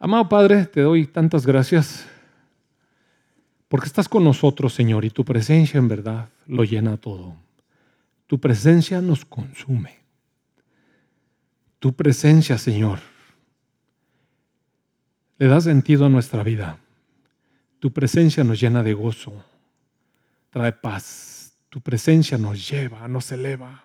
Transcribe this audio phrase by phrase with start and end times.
[0.00, 2.06] Amado Padre, te doy tantas gracias
[3.66, 7.34] porque estás con nosotros, Señor, y tu presencia en verdad lo llena todo.
[8.28, 9.98] Tu presencia nos consume.
[11.80, 13.00] Tu presencia, Señor,
[15.38, 16.78] le da sentido a nuestra vida.
[17.80, 19.44] Tu presencia nos llena de gozo,
[20.50, 21.56] trae paz.
[21.68, 23.84] Tu presencia nos lleva, nos eleva.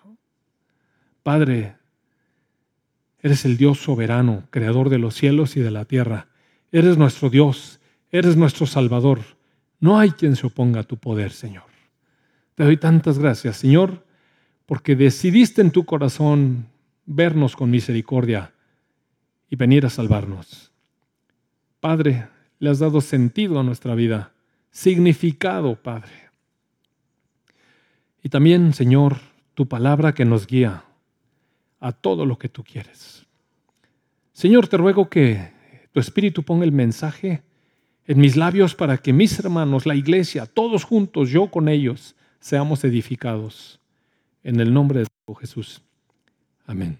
[1.22, 1.76] Padre,
[3.24, 6.28] eres el Dios soberano, creador de los cielos y de la tierra.
[6.70, 9.20] Eres nuestro Dios, eres nuestro Salvador.
[9.80, 11.64] No hay quien se oponga a tu poder, Señor.
[12.54, 14.04] Te doy tantas gracias, Señor,
[14.66, 16.66] porque decidiste en tu corazón
[17.06, 18.52] vernos con misericordia
[19.48, 20.70] y venir a salvarnos.
[21.80, 22.28] Padre,
[22.58, 24.34] le has dado sentido a nuestra vida,
[24.70, 26.12] significado, Padre.
[28.22, 29.16] Y también, Señor,
[29.54, 30.84] tu palabra que nos guía
[31.84, 33.23] a todo lo que tú quieres.
[34.34, 35.48] Señor, te ruego que
[35.92, 37.42] tu Espíritu ponga el mensaje
[38.04, 42.82] en mis labios para que mis hermanos, la iglesia, todos juntos, yo con ellos, seamos
[42.82, 43.80] edificados.
[44.42, 45.06] En el nombre de
[45.40, 45.80] Jesús.
[46.66, 46.98] Amén.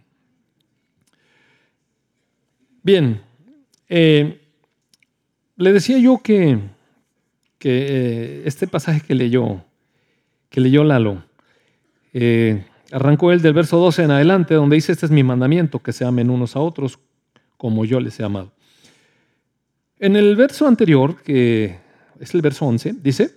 [2.83, 3.21] Bien,
[3.89, 4.41] eh,
[5.57, 6.59] le decía yo que,
[7.59, 9.63] que eh, este pasaje que leyó,
[10.49, 11.25] que leyó Lalo,
[12.13, 15.93] eh, arrancó él del verso 12 en adelante, donde dice, este es mi mandamiento, que
[15.93, 16.99] se amen unos a otros
[17.65, 18.53] como yo les he amado.
[19.99, 21.79] En el verso anterior, que
[22.21, 23.37] es el verso 11, dice,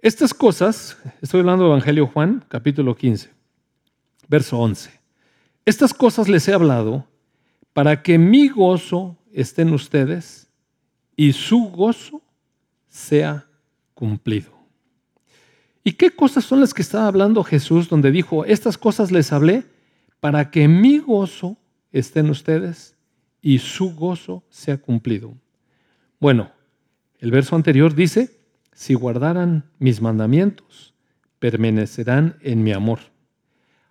[0.00, 3.30] estas cosas, estoy hablando de Evangelio Juan, capítulo 15,
[4.26, 4.90] verso 11,
[5.64, 7.06] estas cosas les he hablado
[7.72, 10.48] para que mi gozo esté en ustedes
[11.14, 12.20] y su gozo
[12.88, 13.46] sea
[13.94, 14.50] cumplido.
[15.84, 19.62] ¿Y qué cosas son las que estaba hablando Jesús donde dijo, estas cosas les hablé
[20.18, 21.56] para que mi gozo
[21.92, 22.93] esté en ustedes
[23.44, 25.34] y su gozo sea cumplido?
[26.18, 26.50] Bueno,
[27.20, 28.30] el verso anterior dice,
[28.72, 30.94] si guardaran mis mandamientos,
[31.38, 32.98] permanecerán en mi amor,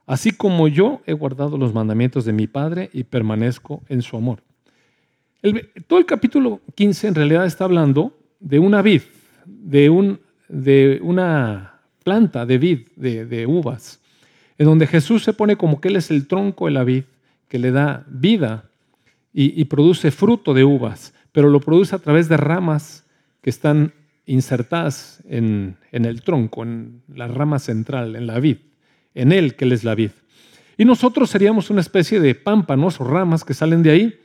[0.06, 4.44] así como yo he guardado los mandamientos de mi Padre y permanezco en su amor
[5.88, 9.02] todo el capítulo 15 en realidad está hablando de una vid,
[9.46, 14.02] de, un, de una planta de vid, de, uvas,
[14.58, 17.03] en donde Jesús se pone como que Él es el tronco de la vid,
[17.50, 18.70] que le da vida
[19.34, 23.06] y, produce fruto de uvas, pero lo produce a través de ramas
[23.42, 23.94] que están
[24.26, 28.58] insertadas en, en, el tronco, en la rama central, en la vid,
[29.16, 30.12] en Él que Él es la vid.
[30.78, 34.20] Y nosotros seríamos una especie de pámpanos o ramas que salen de ahí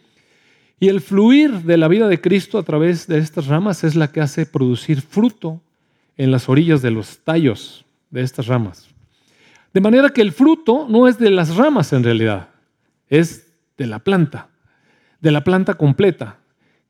[0.81, 4.13] y el fluir de la vida de Cristo a través de estas ramas es la
[4.13, 5.61] que hace producir fruto
[6.17, 8.89] en las orillas de los tallos de estas ramas.
[9.75, 12.51] De manera que el fruto no es de las ramas en realidad,
[13.09, 13.47] es
[13.77, 14.49] de la planta,
[15.21, 16.39] de la planta completa,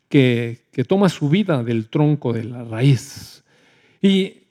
[0.08, 3.44] que, que toma su vida del tronco, de la raíz.
[4.00, 4.44] Y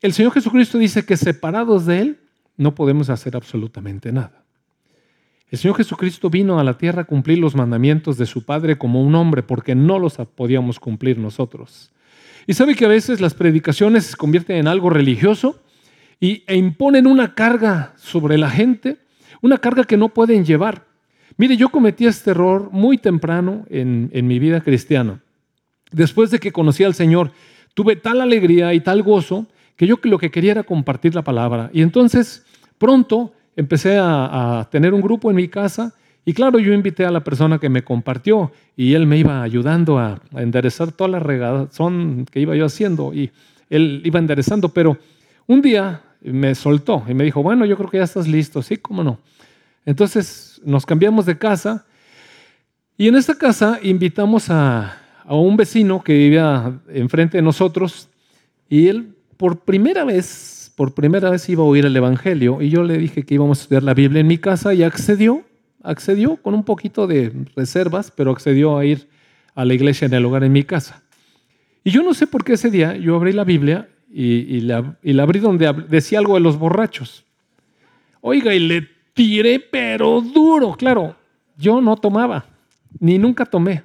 [0.00, 2.18] el Señor Jesucristo dice que separados de Él
[2.56, 4.42] no podemos hacer absolutamente nada.
[5.52, 9.02] El Señor Jesucristo vino a la tierra a cumplir los mandamientos de su Padre como
[9.02, 11.92] un hombre, porque no los podíamos cumplir nosotros.
[12.46, 15.62] Y sabe que a veces las predicaciones se convierten en algo religioso
[16.18, 18.96] y, e imponen una carga sobre la gente,
[19.42, 20.86] una carga que no pueden llevar.
[21.36, 25.20] Mire, yo cometí este error muy temprano en, en mi vida cristiana.
[25.90, 27.32] Después de que conocí al Señor,
[27.74, 31.70] tuve tal alegría y tal gozo que yo lo que quería era compartir la palabra.
[31.72, 32.44] Y entonces,
[32.78, 35.94] pronto, empecé a, tener un grupo en mi casa
[36.24, 39.98] y claro, yo invité a la persona que me compartió y él me iba ayudando
[39.98, 43.30] a, enderezar toda la regazón que iba yo haciendo y
[43.70, 44.98] él iba enderezando, pero
[45.46, 48.76] un día me soltó y me dijo, bueno, yo creo que ya estás listo, sí,
[48.76, 49.18] cómo no.
[49.84, 51.86] Entonces nos cambiamos de casa
[52.96, 58.08] y en esta casa invitamos a, a un vecino que vivía enfrente de nosotros
[58.68, 62.82] y él por primera vez por primera vez iba a oír el Evangelio y yo
[62.82, 65.44] le dije que íbamos a estudiar la Biblia en mi casa y accedió,
[65.82, 69.08] accedió con un poquito de reservas, pero accedió a ir
[69.54, 71.02] a la iglesia en el hogar en mi casa.
[71.84, 75.12] Y yo no sé por qué ese día yo abrí la Biblia y, la, y
[75.12, 77.24] la abrí donde decía algo de los borrachos.
[78.20, 81.16] Oiga, y le tiré, pero duro, claro,
[81.56, 82.46] yo no tomaba,
[82.98, 83.82] ni nunca tomé.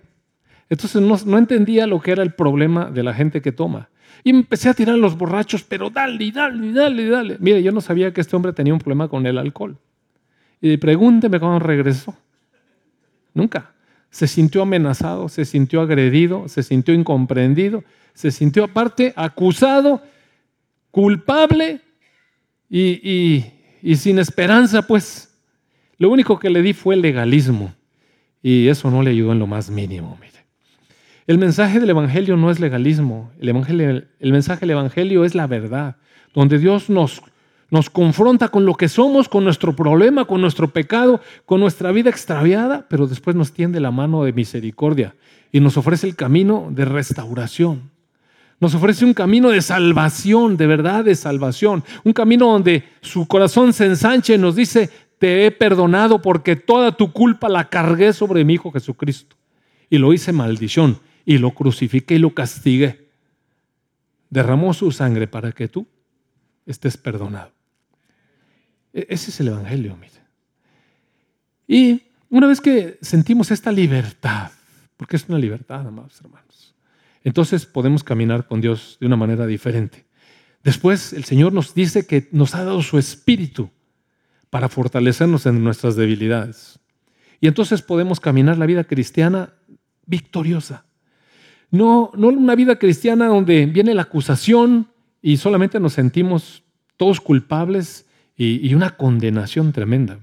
[0.69, 3.89] Entonces no, no entendía lo que era el problema de la gente que toma.
[4.23, 7.37] Y empecé a tirar a los borrachos, pero dale, dale, dale, dale.
[7.39, 9.77] Mire, yo no sabía que este hombre tenía un problema con el alcohol.
[10.59, 12.15] Y pregúnteme cómo regresó.
[13.33, 13.73] Nunca.
[14.09, 17.83] Se sintió amenazado, se sintió agredido, se sintió incomprendido,
[18.13, 20.01] se sintió aparte acusado,
[20.91, 21.81] culpable
[22.69, 23.53] y, y
[23.95, 25.33] sin esperanza, pues.
[25.97, 27.73] Lo único que le di fue legalismo.
[28.43, 30.45] y eso no le ayudó en lo más mínimo, mire.
[31.25, 35.97] El mensaje del Evangelio no es legalismo, el, el mensaje del Evangelio es la verdad,
[36.33, 37.21] donde Dios nos,
[37.69, 42.09] nos confronta con lo que somos, con nuestro problema, con nuestro pecado, con nuestra vida
[42.09, 45.15] extraviada, pero después nos tiende la mano de misericordia
[45.51, 47.91] y nos ofrece el camino de restauración.
[48.59, 51.83] Nos ofrece un camino de salvación, de verdad de salvación.
[52.03, 54.89] Un camino donde su corazón se ensanche y nos dice,
[55.19, 59.35] te he perdonado porque toda tu culpa la cargué sobre mi Hijo Jesucristo.
[59.89, 63.07] Y lo hice maldición y lo crucifiqué y lo castigué.
[64.29, 65.87] Derramó su sangre para que tú
[66.65, 67.51] estés perdonado.
[68.93, 70.13] E-, ese es el Evangelio, mire.
[71.67, 74.51] Y una vez que sentimos esta libertad,
[74.97, 76.73] porque es una libertad, amados hermanos,
[77.27, 80.05] entonces podemos caminar con Dios de una manera diferente.
[80.63, 83.69] Después el Señor nos dice que nos ha dado su espíritu
[84.49, 86.79] para fortalecernos en nuestras debilidades.
[87.41, 89.53] Y entonces podemos caminar la vida cristiana
[90.05, 90.85] victoriosa.
[91.69, 94.87] No, no una vida cristiana donde viene la acusación
[95.21, 96.63] y solamente nos sentimos
[96.95, 98.07] todos culpables
[98.37, 100.19] y, y una condenación tremenda.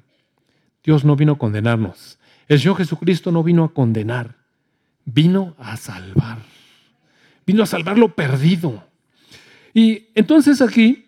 [0.83, 2.19] Dios no vino a condenarnos.
[2.49, 4.37] El Señor Jesucristo no vino a condenar,
[5.05, 6.54] vino a salvar.
[7.47, 8.85] Vino a salvar lo perdido.
[9.73, 11.05] Y entonces aquí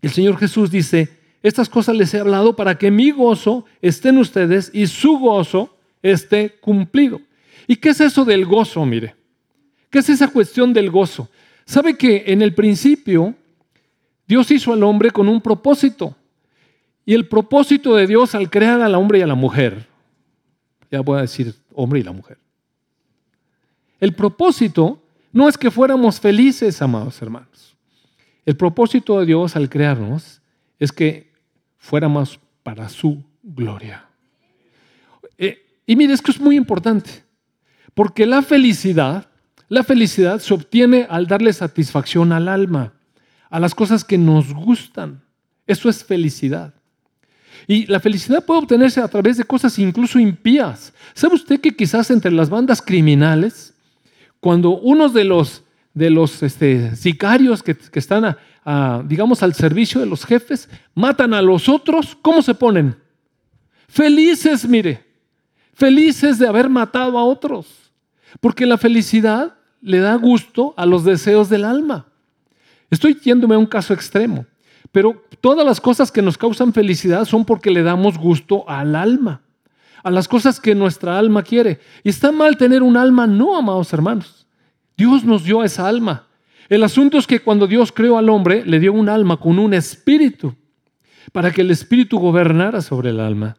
[0.00, 1.08] el Señor Jesús dice,
[1.42, 5.76] estas cosas les he hablado para que mi gozo esté en ustedes y su gozo
[6.02, 7.20] esté cumplido.
[7.66, 8.84] ¿Y qué es eso del gozo?
[8.86, 9.14] Mire,
[9.90, 11.28] ¿qué es esa cuestión del gozo?
[11.64, 13.34] Sabe que en el principio
[14.26, 16.14] Dios hizo al hombre con un propósito.
[17.04, 19.86] Y el propósito de Dios al crear al hombre y a la mujer,
[20.90, 22.38] ya voy a decir hombre y la mujer.
[24.00, 25.02] El propósito
[25.32, 27.76] no es que fuéramos felices, amados hermanos.
[28.44, 30.40] El propósito de Dios al crearnos
[30.78, 31.32] es que
[31.76, 34.06] fuéramos para su gloria.
[35.36, 37.24] Eh, y mire, es que es muy importante,
[37.94, 39.28] porque la felicidad,
[39.68, 42.94] la felicidad se obtiene al darle satisfacción al alma,
[43.50, 45.22] a las cosas que nos gustan.
[45.66, 46.74] Eso es felicidad.
[47.66, 50.94] Y la felicidad puede obtenerse a través de cosas incluso impías.
[51.14, 53.74] ¿Sabe usted que quizás entre las bandas criminales,
[54.40, 55.64] cuando unos de los,
[55.94, 61.32] de los este, sicarios que, que están a, digamos, al servicio de los jefes, matan
[61.32, 62.96] a los otros, ¿cómo se ponen?
[63.88, 65.04] Felices, mire,
[65.72, 67.66] felices de haber matado a otros.
[68.40, 72.06] Porque la felicidad le da gusto a los deseos del alma.
[72.90, 74.46] Estoy yéndome a un caso extremo,
[74.92, 79.42] pero todas las cosas que nos causan felicidad son porque le damos gusto al alma,
[80.08, 81.80] a las cosas que nuestra alma quiere.
[82.02, 84.46] Y está mal tener un alma, no, amados hermanos.
[84.96, 86.26] Dios nos dio esa alma.
[86.68, 89.72] El asunto es que cuando Dios creó al hombre, le dio un alma con un
[89.74, 90.54] espíritu,
[91.32, 93.56] para que el espíritu gobernara sobre el alma.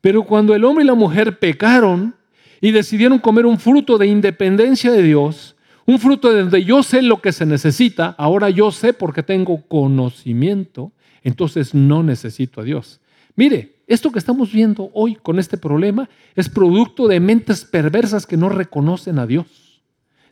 [0.00, 2.14] Pero cuando el hombre y la mujer pecaron
[2.60, 5.56] y decidieron comer un fruto de independencia de Dios,
[5.86, 9.62] un fruto de donde yo sé lo que se necesita, ahora yo sé porque tengo
[9.68, 10.92] conocimiento,
[11.22, 13.00] entonces no necesito a Dios.
[13.36, 18.36] Mire, esto que estamos viendo hoy con este problema es producto de mentes perversas que
[18.36, 19.82] no reconocen a Dios,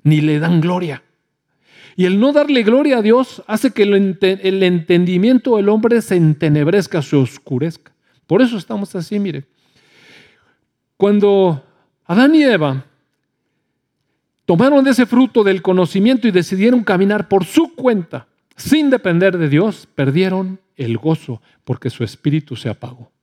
[0.02, 1.02] ni le dan gloria.
[1.96, 7.00] Y el no darle gloria a Dios hace que el entendimiento del hombre se entenebrezca,
[7.02, 7.92] se oscurezca.
[8.26, 9.44] Por eso estamos así, mire.
[10.96, 11.64] Cuando
[12.06, 12.84] Adán y Eva
[14.44, 19.87] tomaron ese fruto del conocimiento y decidieron caminar por su cuenta, sin depender de Dios,
[19.94, 23.13] perdieron el gozo porque su espíritu se apagó.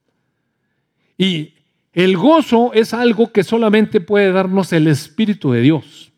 [1.22, 1.54] Y
[1.92, 6.10] el gozo es algo que solamente puede darnos el espíritu de Dios.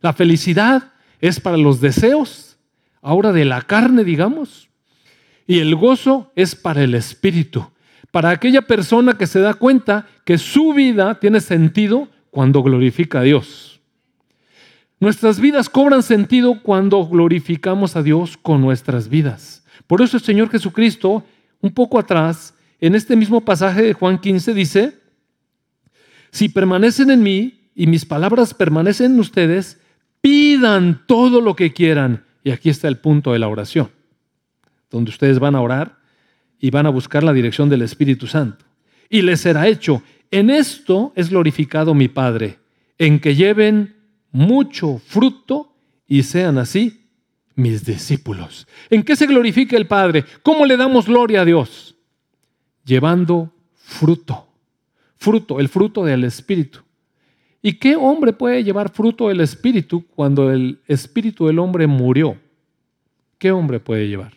[0.00, 2.58] La felicidad es para los deseos,
[3.00, 4.68] ahora de la carne, digamos,
[5.48, 7.72] y el gozo es para el espíritu,
[8.12, 13.22] para aquella persona que se da cuenta que su vida tiene sentido cuando glorifica a
[13.22, 13.80] Dios.
[15.00, 19.64] Nuestras vidas cobran sentido cuando glorificamos a Dios con nuestras vidas.
[19.88, 21.24] Por eso el Señor Jesucristo,
[21.60, 24.98] un poco atrás, en este mismo pasaje de Juan 15, dice,
[26.32, 29.78] si permanecen en mí y mis palabras permanecen en ustedes,
[30.20, 32.24] pidan todo lo que quieran.
[32.42, 33.88] Y aquí está el punto de la oración,
[34.90, 36.00] donde ustedes van a orar
[36.58, 38.64] y van a buscar la dirección del Espíritu Santo.
[39.08, 40.02] Y les será hecho.
[40.32, 42.58] En esto es glorificado mi Padre,
[42.98, 43.94] en que lleven
[44.32, 45.76] mucho fruto
[46.08, 47.06] y sean así
[47.54, 48.66] mis discípulos.
[48.90, 50.24] ¿En qué se glorifica el Padre?
[50.42, 51.92] ¿Cómo le damos gloria a Dios?
[52.84, 54.46] Llevando fruto.
[55.16, 56.80] Fruto, el fruto del Espíritu.
[57.62, 62.36] ¿Y qué hombre puede llevar fruto del Espíritu cuando el Espíritu del hombre murió?
[63.38, 64.32] ¿Qué hombre puede llevar?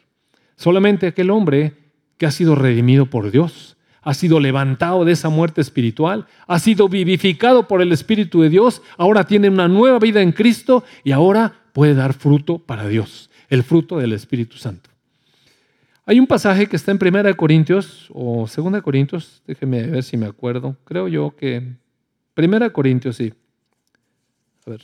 [0.56, 1.74] Solamente aquel hombre
[2.18, 6.88] que ha sido redimido por Dios, ha sido levantado de esa muerte espiritual, ha sido
[6.88, 11.54] vivificado por el Espíritu de Dios, ahora tiene una nueva vida en Cristo y ahora
[11.74, 14.92] puede dar fruto para Dios, el fruto del Espíritu Santo.
[16.08, 20.28] Hay un pasaje que está en 1 Corintios o 2 Corintios, déjeme ver si me
[20.28, 21.78] acuerdo, creo yo que
[22.38, 23.34] 1 Corintios, sí.
[24.68, 24.82] A ver.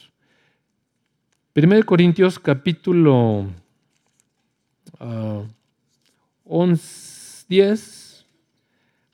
[1.53, 3.45] 1 Corintios capítulo
[6.45, 8.25] 11, 10,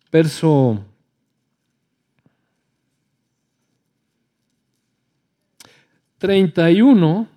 [0.10, 0.86] verso
[6.18, 7.28] treinta y uno,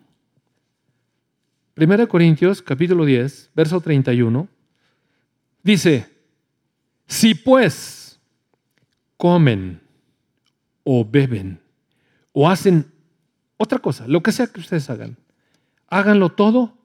[1.75, 4.47] Primera Corintios, capítulo 10, verso 31,
[5.63, 6.07] dice,
[7.07, 8.21] si pues
[9.17, 9.81] comen
[10.85, 11.61] o beben
[12.33, 12.91] o hacen
[13.57, 15.17] otra cosa, lo que sea que ustedes hagan,
[15.89, 16.79] háganlo todo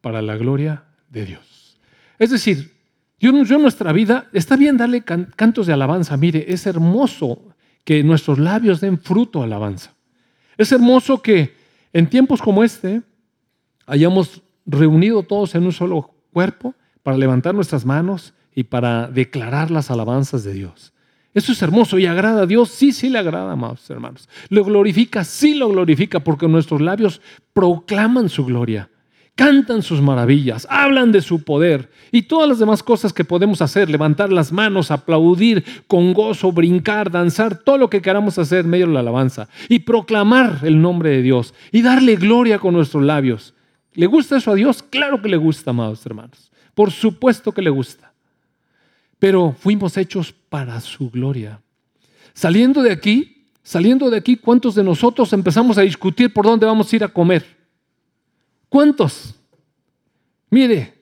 [0.00, 1.78] para la gloria de Dios.
[2.18, 2.74] Es decir,
[3.18, 6.16] yo, en nuestra vida, está bien darle cantos de alabanza.
[6.18, 9.94] Mire, es hermoso que nuestros labios den fruto a alabanza.
[10.58, 11.56] Es hermoso que
[11.92, 13.02] en tiempos como este
[13.86, 19.92] hayamos reunido todos en un solo cuerpo para levantar nuestras manos y para declarar las
[19.92, 20.92] alabanzas de Dios.
[21.34, 22.70] Eso es hermoso y agrada a Dios.
[22.70, 24.28] Sí, sí le agrada, amados hermanos.
[24.48, 27.20] Lo glorifica, sí lo glorifica, porque nuestros labios
[27.52, 28.88] proclaman su gloria
[29.34, 33.90] cantan sus maravillas, hablan de su poder y todas las demás cosas que podemos hacer,
[33.90, 38.86] levantar las manos, aplaudir con gozo, brincar, danzar, todo lo que queramos hacer en medio
[38.86, 43.54] de la alabanza y proclamar el nombre de Dios y darle gloria con nuestros labios.
[43.94, 44.82] ¿Le gusta eso a Dios?
[44.82, 46.50] Claro que le gusta, amados hermanos.
[46.74, 48.12] Por supuesto que le gusta.
[49.18, 51.60] Pero fuimos hechos para su gloria.
[52.32, 56.92] Saliendo de aquí, saliendo de aquí, ¿cuántos de nosotros empezamos a discutir por dónde vamos
[56.92, 57.44] a ir a comer?
[58.68, 59.34] ¿Cuántos?
[60.50, 60.94] Mire,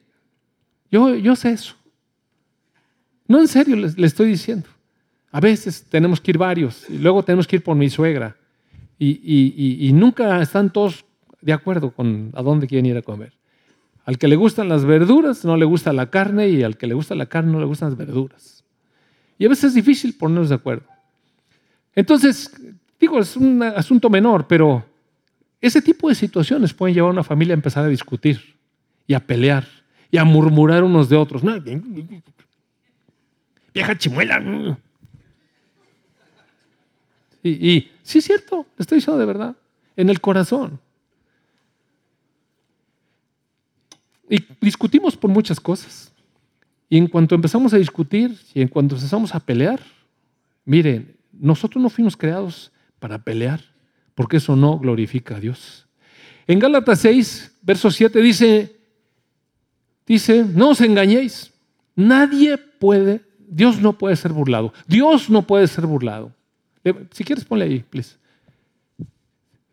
[0.91, 1.75] yo, yo sé eso.
[3.26, 4.69] No en serio le, estoy diciendo.
[5.31, 8.37] A veces tenemos que ir varios y luego tenemos que ir por mi suegra.
[8.99, 11.05] Y, nunca están todos
[11.41, 13.33] de acuerdo con a dónde quieren ir a comer.
[14.04, 16.94] Al que le gustan las verduras no le gusta la carne y al que le
[16.94, 18.64] gusta la carne no le gustan las verduras.
[19.38, 20.87] Y a veces es difícil ponernos de acuerdo.
[21.94, 22.50] Entonces,
[22.99, 24.85] digo, es un asunto menor, pero
[25.61, 28.56] ese tipo de situaciones pueden llevar a una familia a empezar a discutir
[29.06, 29.66] y a pelear
[30.11, 31.42] y a murmurar unos de otros.
[33.73, 34.78] Vieja chimuela.
[37.42, 39.56] Y, y sí es cierto, estoy diciendo de verdad,
[39.97, 40.80] en el corazón.
[44.29, 46.12] Y discutimos por muchas cosas.
[46.88, 49.81] Y en cuanto empezamos a discutir y en cuanto empezamos a pelear,
[50.64, 53.61] miren, nosotros no fuimos creados para pelear
[54.14, 55.87] porque eso no glorifica a Dios.
[56.47, 58.76] En Gálatas 6, verso 7 dice,
[60.07, 61.52] dice, no os engañéis,
[61.95, 66.33] nadie puede, Dios no puede ser burlado, Dios no puede ser burlado.
[67.12, 68.17] Si quieres ponle ahí, please.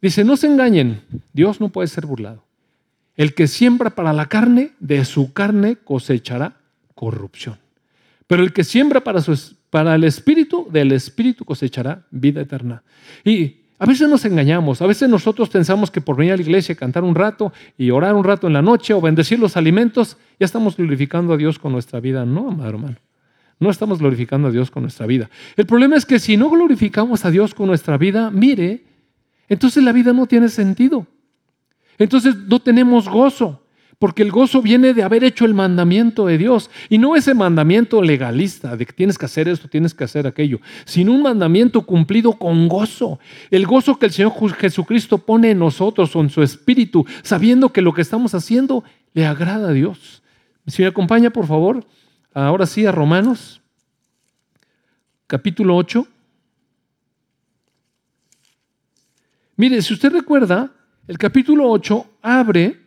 [0.01, 1.01] Dice, no se engañen,
[1.33, 2.43] Dios no puede ser burlado.
[3.19, 6.55] El que siembra para la carne, de su carne cosechará
[6.95, 7.57] corrupción.
[8.27, 12.81] Pero el que siembra para, el espíritu, del espíritu cosechará vida eterna.
[13.25, 16.75] Y a veces nos engañamos, a veces nosotros pensamos que por venir a la iglesia,
[16.75, 20.45] cantar un rato y orar un rato en la noche o bendecir los alimentos, ya
[20.45, 22.23] estamos glorificando a Dios con nuestra vida.
[22.23, 22.95] No, amado hermano,
[23.59, 25.29] no estamos glorificando a Dios con nuestra vida.
[25.57, 28.85] El problema es que si no glorificamos a Dios con nuestra vida, mire,
[29.49, 31.05] entonces la vida no tiene sentido.
[31.99, 33.61] Entonces no tenemos gozo
[33.99, 38.01] porque el gozo viene de haber hecho el mandamiento de Dios y no ese mandamiento
[38.01, 42.31] legalista de que tienes que hacer esto, tienes que hacer aquello, sino un mandamiento cumplido
[42.33, 43.19] con gozo.
[43.51, 47.81] El gozo que el Señor Jesucristo pone en nosotros o en su espíritu, sabiendo que
[47.81, 50.23] lo que estamos haciendo le agrada a Dios.
[50.65, 51.83] Si me acompaña, por favor,
[52.33, 53.59] ahora sí a Romanos,
[55.27, 56.07] capítulo 8.
[59.57, 60.71] Mire, si usted recuerda,
[61.09, 62.77] el capítulo 8 abre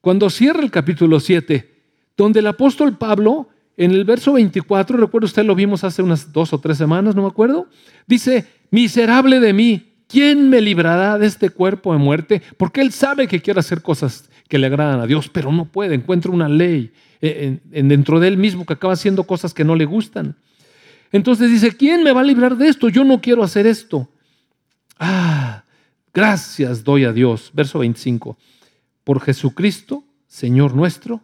[0.00, 1.72] cuando cierra el capítulo 7,
[2.16, 6.52] donde el apóstol Pablo, en el verso 24, recuerdo usted lo vimos hace unas dos
[6.52, 7.68] o tres semanas, no me acuerdo,
[8.08, 12.42] dice, miserable de mí, ¿quién me librará de este cuerpo de muerte?
[12.56, 15.94] Porque él sabe que quiere hacer cosas que le agradan a Dios, pero no puede,
[15.94, 19.76] encuentra una ley eh, en, dentro de él mismo que acaba haciendo cosas que no
[19.76, 20.34] le gustan.
[21.12, 22.88] Entonces dice, ¿quién me va a librar de esto?
[22.88, 24.08] Yo no quiero hacer esto.
[24.98, 25.62] Ah,
[26.12, 27.50] gracias doy a Dios.
[27.54, 28.36] Verso 25
[29.04, 31.20] por Jesucristo, Señor nuestro.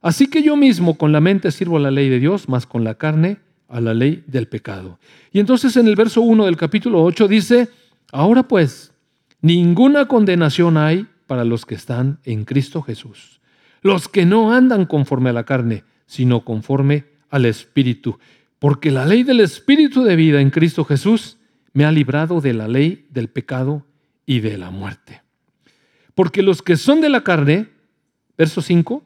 [0.00, 2.84] Así que yo mismo con la mente sirvo a la ley de Dios, más con
[2.84, 4.98] la carne a la ley del pecado.
[5.32, 7.68] Y entonces en el verso 1 del capítulo 8 dice,
[8.12, 8.92] ahora pues,
[9.40, 13.40] ninguna condenación hay para los que están en Cristo Jesús,
[13.82, 18.18] los que no andan conforme a la carne, sino conforme al Espíritu.
[18.58, 21.36] porque la ley del Espíritu de vida en Cristo Jesús
[21.74, 23.84] me ha librado de la ley del pecado
[24.28, 25.22] y de la muerte.
[26.14, 27.70] Porque los que son de la carne,
[28.36, 29.02] verso 5,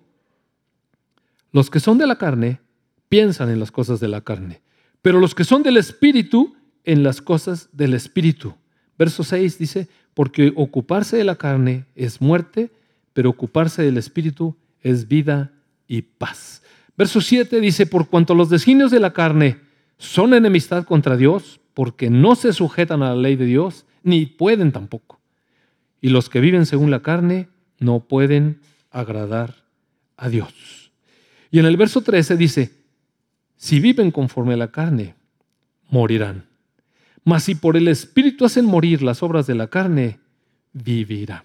[1.52, 2.60] los que son de la carne
[3.08, 4.62] piensan en las cosas de la carne,
[5.00, 8.56] pero los que son del Espíritu en las cosas del Espíritu.
[8.98, 12.72] Verso 6 dice, porque ocuparse de la carne es muerte,
[13.12, 15.52] pero ocuparse del Espíritu es vida
[15.86, 16.64] y paz.
[16.96, 19.60] Verso 7 dice, por cuanto los designios de la carne
[19.98, 24.72] son enemistad contra Dios, porque no se sujetan a la ley de Dios, ni pueden
[24.72, 25.20] tampoco.
[26.00, 29.64] Y los que viven según la carne no pueden agradar
[30.16, 30.92] a Dios.
[31.50, 32.72] Y en el verso 13 dice,
[33.56, 35.14] si viven conforme a la carne,
[35.90, 36.46] morirán.
[37.24, 40.18] Mas si por el Espíritu hacen morir las obras de la carne,
[40.72, 41.44] vivirá.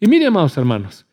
[0.00, 1.06] Y mire, amados hermanos,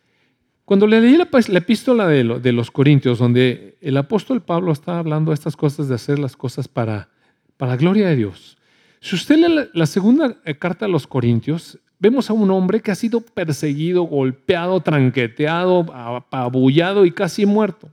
[0.65, 5.31] cuando le leí la, epístola de, de, los Corintios, donde el apóstol Pablo está hablando
[5.31, 7.09] de estas cosas, de hacer las cosas para,
[7.57, 8.56] para la gloria de Dios.
[8.99, 12.91] Si usted lee la, segunda eh, carta a los Corintios, vemos a un hombre que
[12.91, 17.89] ha sido perseguido, golpeado, tranqueteado, apabullado y casi muerto.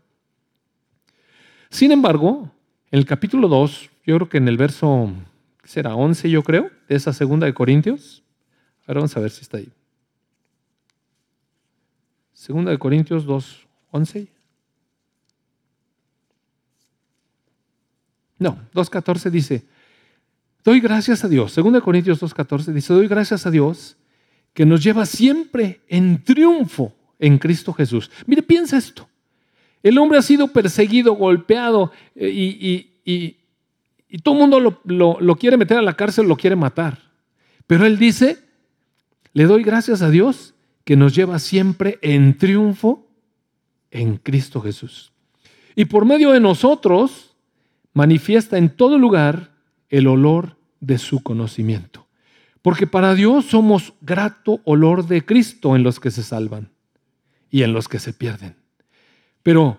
[1.71, 2.51] Sin embargo,
[2.91, 5.11] en el capítulo 2, yo creo que en el verso,
[5.65, 8.23] será 11 yo creo, de esa segunda de Corintios.
[8.87, 9.69] Ahora vamos a ver si está ahí.
[12.33, 14.29] Segunda de Corintios 2, 11.
[18.39, 19.65] No, 2.14 dice,
[20.65, 21.53] doy gracias a Dios.
[21.53, 23.97] Segunda de Corintios 2.14 dice, doy gracias a Dios
[24.55, 28.11] que nos lleva siempre en triunfo en Cristo Jesús.
[28.27, 29.09] Mire, piensa esto.
[29.83, 32.31] El hombre ha sido perseguido, golpeado eh,
[33.05, 33.37] y,
[34.23, 36.99] todo el mundo lo, quiere meter a la cárcel, lo quiere matar.
[37.67, 38.39] Pero él dice,
[39.33, 40.55] le doy gracias a Dios
[40.85, 43.07] que nos lleva siempre en triunfo
[43.91, 45.13] en Cristo Jesús.
[45.75, 47.35] Y por medio de nosotros
[47.93, 49.54] manifiesta en todo lugar
[49.89, 52.07] el olor de su conocimiento.
[52.63, 56.71] Porque para Dios somos grato olor de Cristo en los que se salvan
[57.51, 58.57] y en los que se pierden.
[59.43, 59.79] Pero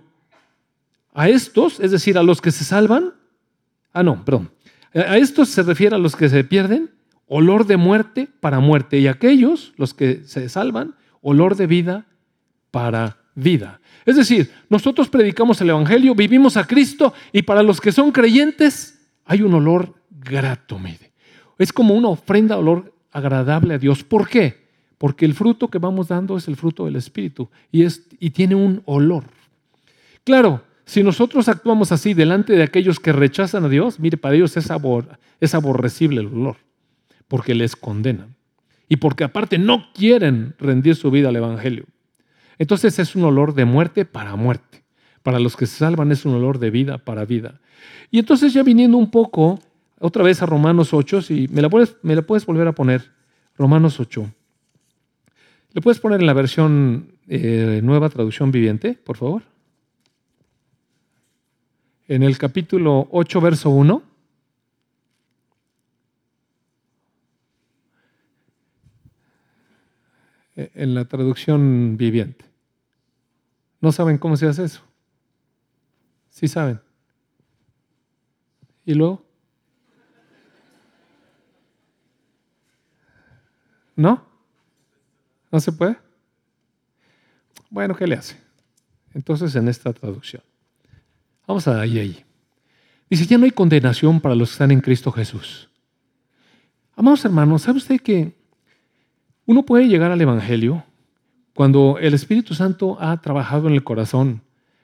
[1.13, 3.13] a estos, es decir, a los que se salvan,
[3.91, 4.51] ah, no, perdón,
[4.93, 6.91] a estos se refiere a los que se pierden,
[7.27, 12.05] olor de muerte para muerte, y aquellos, los que se salvan, olor de vida
[12.71, 13.81] para vida.
[14.05, 18.94] Es decir, nosotros predicamos el Evangelio, vivimos a Cristo, y para los que son creyentes
[19.25, 21.11] hay un olor grato, mire.
[21.57, 24.03] Es como una ofrenda, olor agradable a Dios.
[24.03, 24.65] ¿Por qué?
[24.97, 28.55] Porque el fruto que vamos dando es el fruto del Espíritu y, es, y tiene
[28.55, 29.25] un olor.
[30.23, 34.55] Claro, si nosotros actuamos así delante de aquellos que rechazan a Dios, mire, para ellos
[34.57, 34.69] es,
[35.39, 36.57] es aborrecible el olor,
[37.27, 38.35] porque les condenan.
[38.87, 41.85] Y porque aparte no quieren rendir su vida al Evangelio.
[42.59, 44.83] Entonces es un olor de muerte para muerte.
[45.23, 47.59] Para los que se salvan es un olor de vida para vida.
[48.11, 49.59] Y entonces ya viniendo un poco
[49.99, 53.11] otra vez a Romanos 8, si me la puedes, me la puedes volver a poner,
[53.57, 54.31] Romanos 8.
[55.73, 59.43] ¿Le puedes poner en la versión eh, nueva traducción viviente, por favor?
[62.07, 64.03] en el capítulo 8, verso 1.
[70.55, 72.45] E, en la traducción viviente.
[73.81, 74.81] ¿No saben cómo se hace eso?
[76.29, 76.79] Sí saben.
[78.85, 79.25] ¿Y luego?
[83.95, 84.23] ¿No?
[85.51, 85.97] ¿No se puede?
[87.69, 88.37] Bueno, ¿qué le hace?
[89.13, 90.43] Entonces en esta traducción.
[91.47, 92.25] Vamos a ahí, ahí.
[93.09, 95.69] Dice, ya no hay condenación para los que están en Cristo Jesús.
[96.95, 98.33] Amados hermanos, ¿sabe usted que
[99.45, 100.83] uno puede llegar al Evangelio
[101.53, 104.41] cuando el Espíritu Santo ha trabajado en el corazón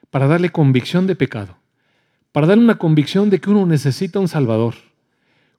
[0.09, 1.57] para darle convicción de pecado,
[2.31, 4.75] para darle una convicción de que uno necesita un Salvador?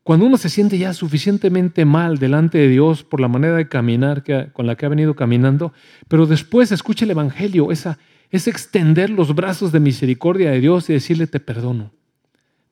[0.03, 4.25] Cuando uno se siente ya suficientemente mal delante de Dios por la manera de caminar
[4.53, 5.73] con la que ha venido caminando,
[6.09, 7.99] pero después escucha el Evangelio, esa,
[8.31, 11.93] es extender los brazos de misericordia de Dios y decirle, te perdono,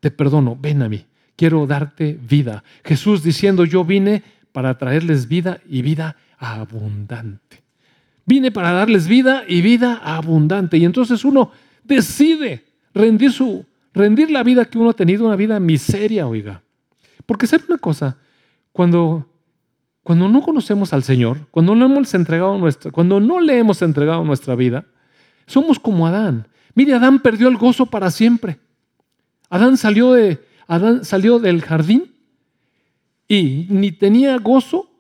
[0.01, 1.05] te perdono, ven a mí,
[1.37, 2.65] quiero darte vida.
[2.83, 7.63] Jesús diciendo, yo vine para traerles vida y vida abundante.
[8.27, 10.79] Vine para darles vida y vida abundante.
[10.79, 11.53] Y entonces uno
[11.85, 16.63] decide rendir, su, rendir la vida que uno ha tenido, una vida miseria, oiga.
[17.27, 18.17] Porque sabe una cosa,
[18.73, 19.27] cuando,
[20.03, 24.25] cuando no conocemos al Señor, cuando no, hemos entregado nuestra, cuando no le hemos entregado
[24.25, 24.87] nuestra vida,
[25.47, 26.49] somos como Adán.
[26.75, 28.59] Mire, Adán perdió el gozo para siempre.
[29.49, 32.13] Adán salió, de, Adán salió del jardín
[33.27, 34.91] y ni tenía gozo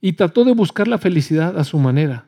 [0.00, 2.26] y trató de buscar la felicidad a su manera.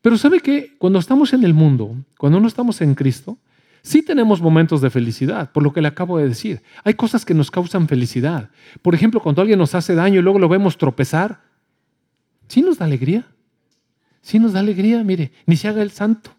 [0.00, 0.74] Pero ¿sabe qué?
[0.78, 3.38] Cuando estamos en el mundo, cuando no estamos en Cristo,
[3.84, 6.62] Sí tenemos momentos de felicidad, por lo que le acabo de decir.
[6.84, 8.48] Hay cosas que nos causan felicidad.
[8.80, 11.42] Por ejemplo, cuando alguien nos hace daño y luego lo vemos tropezar,
[12.48, 13.26] sí nos da alegría.
[14.22, 16.30] Sí nos da alegría, mire, ni se haga el santo.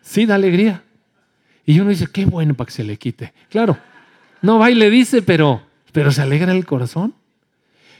[0.00, 0.82] Sí da alegría.
[1.66, 3.34] Y uno dice, qué bueno para que se le quite.
[3.50, 3.76] Claro,
[4.40, 5.60] no va y le dice, pero,
[5.92, 7.12] pero se alegra el corazón.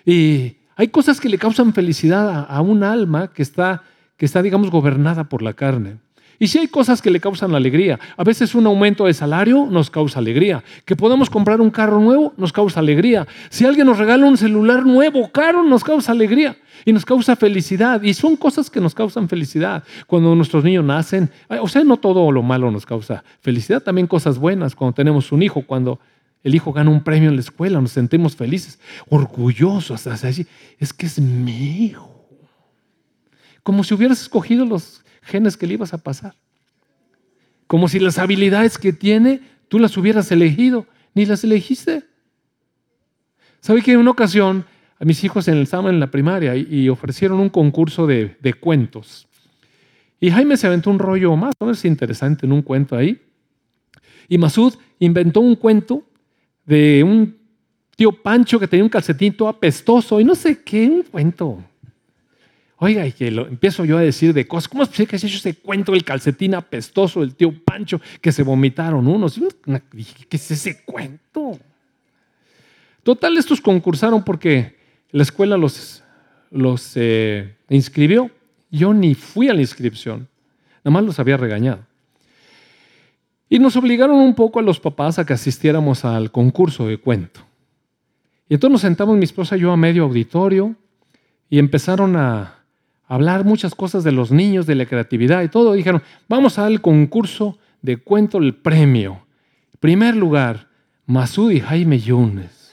[0.06, 3.82] Y hay cosas que le causan felicidad a, a un alma que está,
[4.16, 5.98] que está, digamos, gobernada por la carne.
[6.42, 9.90] Y si hay cosas que le causan alegría, a veces un aumento de salario nos
[9.90, 10.64] causa alegría.
[10.84, 13.28] Que podamos comprar un carro nuevo nos causa alegría.
[13.48, 18.02] Si alguien nos regala un celular nuevo, caro, nos causa alegría y nos causa felicidad.
[18.02, 19.84] Y son cosas que nos causan felicidad.
[20.08, 24.36] Cuando nuestros niños nacen, o sea, no todo lo malo nos causa felicidad, también cosas
[24.36, 24.74] buenas.
[24.74, 26.00] Cuando tenemos un hijo, cuando
[26.42, 31.20] el hijo gana un premio en la escuela, nos sentimos felices, orgullosos, es que es
[31.20, 32.11] mi hijo.
[33.62, 36.34] Como si hubieras escogido los genes que le ibas a pasar.
[37.66, 42.04] Como si las habilidades que tiene tú las hubieras elegido, ni las elegiste.
[43.60, 44.66] ¿Sabe que en una ocasión
[44.98, 49.26] a mis hijos estaban en la primaria y, ofrecieron un concurso de, de, cuentos?
[50.20, 53.22] Y Jaime se aventó un rollo más o menos interesante en un cuento ahí.
[54.28, 56.04] Y Masud inventó un cuento
[56.66, 57.36] de un
[57.96, 61.64] tío Pancho que tenía un calcetito apestoso y no sé qué, un cuento
[62.84, 64.68] Oiga, y que lo, empiezo yo a decir de cosas.
[64.68, 68.32] ¿Cómo es posible que has hecho ese cuento del calcetín apestoso del tío Pancho que
[68.32, 69.40] se vomitaron unos?
[70.28, 71.60] ¿qué es ese cuento?
[73.04, 74.74] Total, estos concursaron porque
[75.12, 76.02] la escuela los,
[76.50, 78.32] los eh, inscribió.
[78.68, 80.26] Yo ni fui a la inscripción,
[80.82, 81.86] nada más los había regañado.
[83.48, 87.42] Y nos obligaron un poco a los papás a que asistiéramos al concurso de cuento.
[88.48, 90.74] Y entonces nos sentamos mi esposa y yo a medio auditorio
[91.48, 92.61] y empezaron a,
[93.12, 95.74] hablar muchas cosas de los niños, de la creatividad y todo.
[95.74, 99.20] Dijeron, vamos a el concurso de cuento el premio.
[99.80, 100.66] Primer lugar,
[101.04, 102.72] Masud y Jaime Yunes.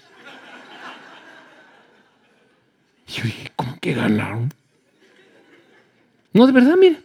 [3.06, 4.54] Y yo dije, ¿cómo que ganaron?
[6.32, 7.02] No, de verdad, mire.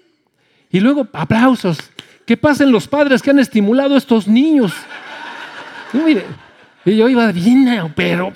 [0.71, 1.79] Y luego, aplausos.
[2.27, 4.73] ¿Qué pasen los padres que han estimulado a estos niños?
[5.93, 6.25] mire,
[6.85, 8.33] y yo iba bien, pero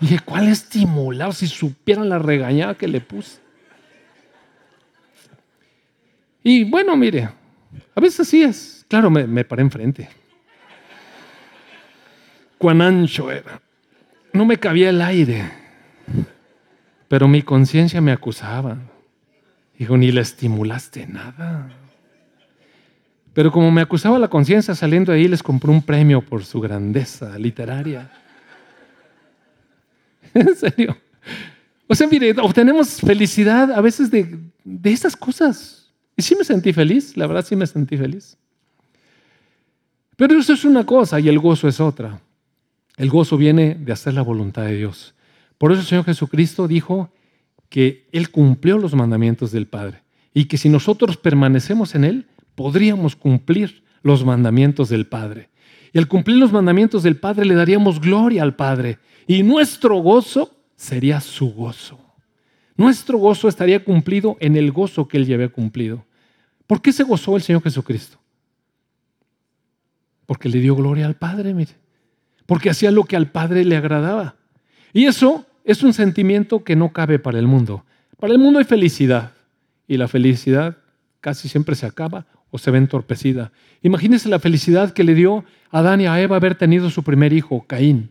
[0.00, 1.32] Dije, ¿cuál estimulado?
[1.32, 3.38] Si supieran la regañada que le puse.
[6.42, 7.28] Y bueno, mire,
[7.94, 8.86] a veces así es.
[8.88, 10.08] Claro, me, me paré enfrente.
[12.56, 13.60] Cuán ancho era.
[14.32, 15.50] No me cabía el aire.
[17.08, 18.78] Pero mi conciencia me acusaba.
[19.78, 21.68] Dijo, ni le estimulaste nada.
[23.32, 26.60] Pero como me acusaba la conciencia saliendo de ahí, les compré un premio por su
[26.60, 28.10] grandeza literaria.
[30.34, 30.96] en serio.
[31.86, 35.90] O sea, mire, obtenemos felicidad a veces de, de estas cosas.
[36.16, 38.36] Y sí me sentí feliz, la verdad sí me sentí feliz.
[40.16, 42.20] Pero eso es una cosa y el gozo es otra.
[42.96, 45.14] El gozo viene de hacer la voluntad de Dios.
[45.56, 47.10] Por eso el Señor Jesucristo dijo
[47.70, 50.02] que Él cumplió los mandamientos del Padre
[50.34, 55.48] y que si nosotros permanecemos en Él, podríamos cumplir los mandamientos del Padre.
[55.92, 60.50] Y al cumplir los mandamientos del Padre le daríamos gloria al Padre y nuestro gozo
[60.76, 61.98] sería su gozo.
[62.76, 66.04] Nuestro gozo estaría cumplido en el gozo que Él ya había cumplido.
[66.66, 68.18] ¿Por qué se gozó el Señor Jesucristo?
[70.26, 71.72] Porque le dio gloria al Padre, mire.
[72.46, 74.36] Porque hacía lo que al Padre le agradaba.
[74.92, 77.84] Y eso es un sentimiento que no cabe para el mundo.
[78.18, 79.32] Para el mundo hay felicidad.
[79.86, 80.78] Y la felicidad
[81.20, 83.52] casi siempre se acaba o se ve entorpecida.
[83.82, 87.32] Imagínense la felicidad que le dio a Adán y a Eva haber tenido su primer
[87.32, 88.10] hijo, Caín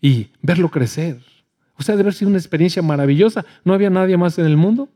[0.00, 1.20] y verlo crecer.
[1.76, 3.44] O sea, debe haber sido una experiencia maravillosa.
[3.64, 4.88] No había nadie más en el mundo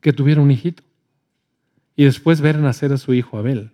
[0.00, 0.82] que tuviera un hijito.
[1.96, 3.72] Y después ver nacer a su hijo Abel.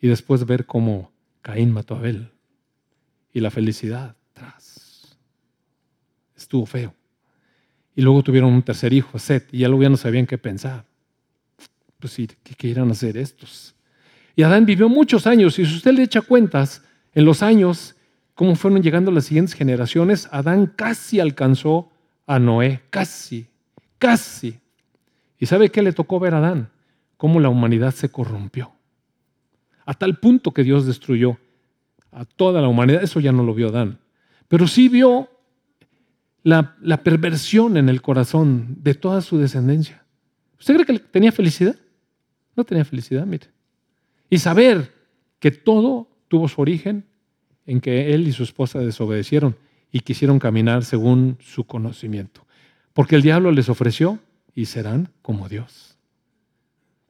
[0.00, 2.30] Y después ver cómo Caín mató a Abel.
[3.32, 5.16] Y la felicidad tras.
[6.36, 6.94] Estuvo feo.
[7.94, 10.84] Y luego tuvieron un tercer hijo, Seth, y ya luego ya no sabían qué pensar.
[11.98, 13.74] Pues sí, ¿qué, qué irán a hacer estos?
[14.36, 16.82] Y Adán vivió muchos años, y si usted le echa cuentas,
[17.12, 17.96] en los años
[18.34, 21.90] cómo fueron llegando las siguientes generaciones, Adán casi alcanzó
[22.24, 23.48] a Noé, casi,
[23.98, 24.60] casi.
[25.40, 26.70] ¿Y sabe qué le tocó ver a Adán?
[27.16, 28.70] Cómo la humanidad se corrompió.
[29.84, 31.36] A tal punto que Dios destruyó
[32.12, 33.02] a toda la humanidad.
[33.02, 33.98] Eso ya no lo vio Adán.
[34.46, 35.28] Pero sí vio
[36.44, 40.04] la, la perversión en el corazón de toda su descendencia.
[40.60, 41.74] ¿Usted cree que tenía felicidad?
[42.58, 43.46] No tenía felicidad, mire.
[44.28, 44.92] Y saber
[45.38, 47.04] que todo tuvo su origen
[47.66, 49.54] en que él y su esposa desobedecieron
[49.92, 52.44] y quisieron caminar según su conocimiento.
[52.94, 54.18] Porque el diablo les ofreció
[54.56, 55.96] y serán como Dios.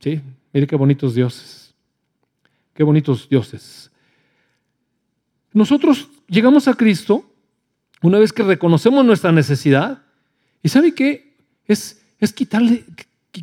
[0.00, 0.20] Sí,
[0.52, 1.74] mire qué bonitos dioses.
[2.74, 3.90] Qué bonitos dioses.
[5.54, 7.24] Nosotros llegamos a Cristo
[8.02, 10.02] una vez que reconocemos nuestra necesidad.
[10.62, 11.38] ¿Y sabe qué?
[11.64, 12.84] Es, es quitarle,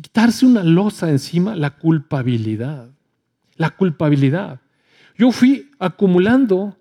[0.00, 2.88] quitarse una losa encima, la culpabilidad.
[3.56, 4.60] La culpabilidad.
[5.16, 6.76] Yo fui acumulando,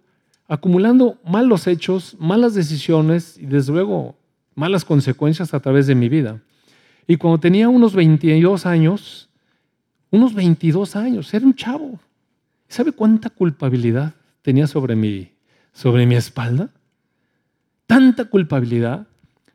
[0.48, 4.18] acumulando malos hechos, malas decisiones y desde luego
[4.56, 6.42] malas consecuencias a través de mi vida.
[7.08, 9.30] Y cuando tenía unos 22 años,
[10.10, 12.00] unos 22 años, era un chavo.
[12.68, 15.32] ¿Sabe cuánta culpabilidad tenía sobre mi,
[15.72, 16.70] sobre mi espalda?
[17.86, 19.08] Tanta culpabilidad,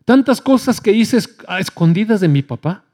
[0.05, 1.19] tantas cosas que hice
[1.49, 2.85] a escondidas de mi papá,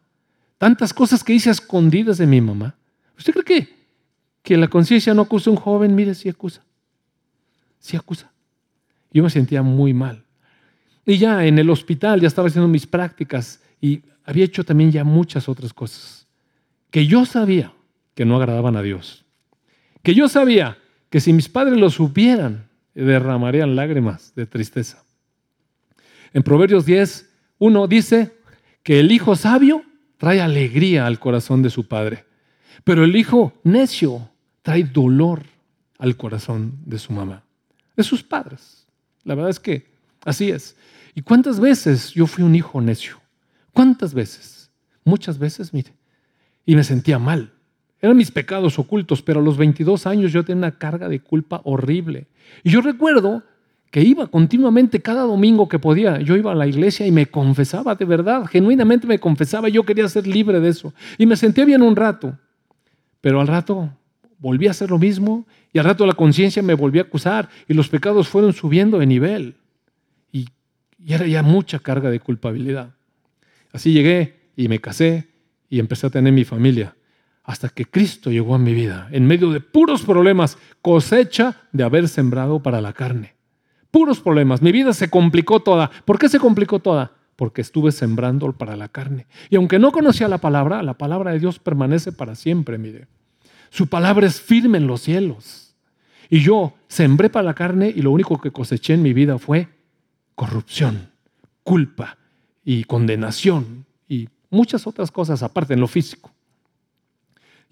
[0.59, 2.75] tantas cosas que hice a escondidas de mi mamá.
[3.19, 3.77] ¿Usted cree que,
[4.43, 5.95] que la conciencia no acusa a un joven?
[5.95, 6.63] Mire, sí acusa.
[7.79, 8.31] Sí acusa.
[9.13, 10.25] Yo me sentía muy mal.
[11.05, 15.05] Y ya en el hospital ya estaba haciendo mis prácticas y había hecho también ya
[15.05, 16.27] muchas otras cosas
[16.97, 17.75] que yo sabía
[18.15, 19.27] que no agradaban a Dios.
[20.03, 20.79] Que yo sabía
[21.11, 25.05] que si mis padres lo supieran, derramarían lágrimas de tristeza.
[26.33, 28.39] En Proverbios 10, uno dice
[28.83, 29.83] que el hijo sabio
[30.19, 32.25] trae alegría al corazón de su padre,
[32.85, 34.31] pero el hijo necio
[34.63, 35.43] trae dolor
[35.99, 37.43] al corazón de su mamá,
[37.97, 38.87] de sus padres.
[39.25, 39.87] La verdad es que
[40.25, 40.77] así es.
[41.15, 43.21] ¿Y cuántas veces yo fui un hijo necio?
[43.73, 44.71] ¿Cuántas veces?
[45.05, 45.93] Muchas veces, mire.
[46.65, 47.53] Y me sentía mal.
[48.01, 51.61] Eran mis pecados ocultos, pero a los 22 años yo tenía una carga de culpa
[51.65, 52.27] horrible.
[52.63, 53.43] Y yo recuerdo
[53.97, 57.95] que iba continuamente cada domingo que podía, yo iba a la iglesia y me confesaba
[57.95, 60.93] de verdad, genuinamente me confesaba, yo quería ser libre de eso.
[61.17, 62.39] Y me sentía bien un rato,
[63.23, 63.89] pero al rato
[64.39, 67.73] volví a hacer lo mismo y al rato la conciencia me volvió a acusar y
[67.73, 69.55] los pecados fueron subiendo de nivel.
[70.31, 70.45] Y
[71.07, 72.91] era ya mucha carga de culpabilidad.
[73.73, 75.27] Así llegué y me casé
[75.71, 76.95] y empecé a tener mi familia.
[77.45, 82.09] Hasta que Cristo llegó a mi vida, en medio de puros problemas, cosecha de haber
[82.09, 83.36] sembrado para la carne.
[83.91, 84.63] Puros problemas.
[84.63, 85.91] Mi vida se complicó toda.
[86.05, 87.13] ¿Por qué se complicó toda?
[87.37, 89.27] Porque estuve sembrando para la carne.
[89.51, 93.07] Y aunque no conocía la palabra, la palabra de Dios permanece para siempre, mire.
[93.71, 95.75] Su palabra es firme en los cielos.
[96.29, 99.69] Y yo sembré para la carne y lo único que coseché en mi vida fue
[100.35, 101.11] corrupción,
[101.63, 102.19] culpa
[102.65, 106.31] y condenación y muchas otras cosas aparte en lo físico.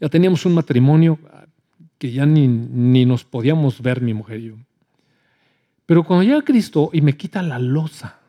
[0.00, 1.18] Ya teníamos un matrimonio
[1.98, 4.54] que ya ni, ni nos podíamos ver mi mujer y yo.
[5.86, 8.20] Pero cuando llega Cristo y me quita la losa,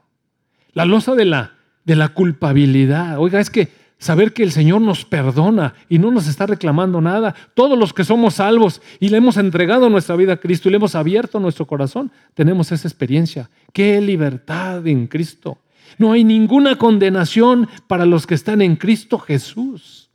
[0.74, 1.54] la losa de la,
[1.86, 6.28] de la culpabilidad, oiga, es que saber que el Señor nos perdona y no nos
[6.28, 7.34] está reclamando nada.
[7.54, 10.78] Todos los que somos salvos y le hemos entregado nuestra vida a Cristo y le
[10.78, 13.50] hemos abierto nuestro corazón, tenemos esa experiencia.
[13.74, 15.60] ¡Qué libertad en Cristo!
[15.98, 20.10] No hay ninguna condenación para los que están en Cristo Jesús.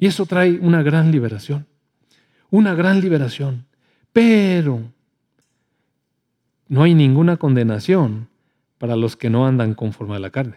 [0.00, 1.66] Y eso trae una gran liberación.
[2.50, 3.66] Una gran liberación.
[4.12, 4.82] Pero
[6.72, 8.28] no hay ninguna condenación
[8.78, 10.56] para los que no andan conforme a la carne,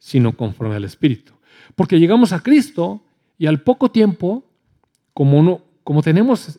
[0.00, 1.34] sino conforme al Espíritu.
[1.76, 3.04] Porque llegamos a Cristo
[3.38, 4.42] y al poco tiempo,
[5.14, 6.58] como, como tenemos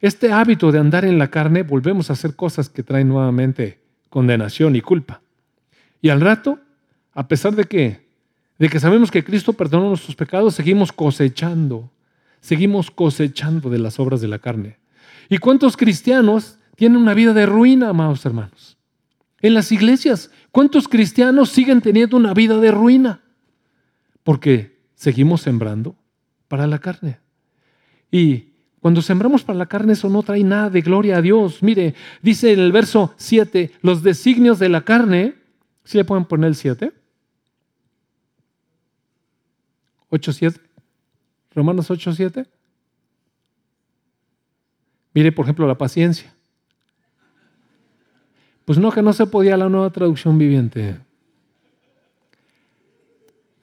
[0.00, 3.78] este hábito de andar en la carne, volvemos a hacer cosas que traen nuevamente
[4.10, 5.20] condenación y culpa.
[6.02, 6.58] Y al rato,
[7.12, 8.08] a pesar de que,
[8.58, 11.88] de que sabemos que Cristo perdonó nuestros pecados, seguimos cosechando,
[12.40, 14.78] seguimos cosechando de las obras de la carne.
[15.28, 18.76] ¿Y cuántos cristianos tienen una vida de ruina, amados hermanos?
[19.40, 23.20] En las iglesias, ¿cuántos cristianos siguen teniendo una vida de ruina?
[24.24, 25.94] porque seguimos sembrando
[26.48, 27.20] para la carne.
[28.10, 31.62] Y cuando sembramos para la carne, eso no trae nada de gloria a Dios.
[31.62, 35.34] Mire, dice en el verso 7, los designios de la carne,
[35.84, 36.92] ¿sí le pueden poner el 7?
[40.08, 40.60] 8, 7.
[41.54, 42.46] Romanos 8, 7.
[45.12, 46.33] Mire, por ejemplo, la paciencia.
[48.64, 50.98] Pues no, que no se podía la nueva traducción viviente.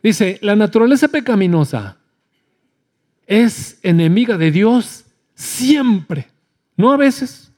[0.04, 1.98] Dice, la naturaleza pecaminosa
[3.26, 6.28] es enemiga de Dios siempre.
[6.76, 7.52] No a veces,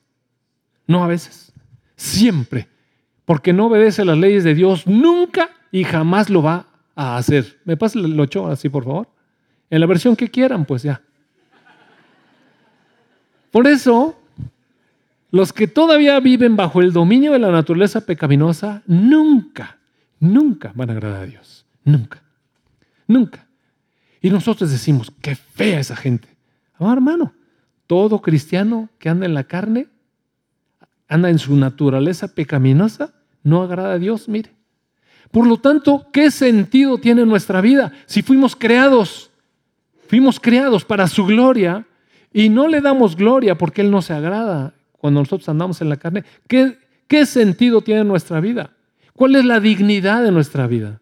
[0.87, 1.51] no a veces,
[1.95, 2.67] siempre.
[3.25, 7.59] Porque no obedece las leyes de Dios nunca y jamás lo va a hacer.
[7.63, 9.07] ¿Me pasa el 8 así, por favor?
[9.69, 11.01] En la versión que quieran, pues ya.
[13.51, 14.19] Por eso,
[15.33, 19.79] los que todavía viven bajo el dominio de la naturaleza pecaminosa, nunca,
[20.19, 21.65] nunca van a agradar a Dios.
[21.83, 22.21] Nunca.
[23.07, 23.45] Nunca.
[24.21, 26.29] Y nosotros decimos, qué fea esa gente.
[26.79, 27.33] hermano,
[27.87, 29.87] todo cristiano que anda en la carne,
[31.09, 34.51] anda en su naturaleza pecaminosa, no agrada a Dios, mire.
[35.31, 39.31] Por lo tanto, ¿qué sentido tiene nuestra vida si fuimos creados?
[40.13, 41.87] fuimos creados para su gloria
[42.31, 45.97] y no le damos gloria porque Él no se agrada cuando nosotros andamos en la
[45.97, 48.71] carne, ¿qué, sentido tiene nuestra vida?
[49.11, 51.01] ¿Cuál es la dignidad de nuestra vida?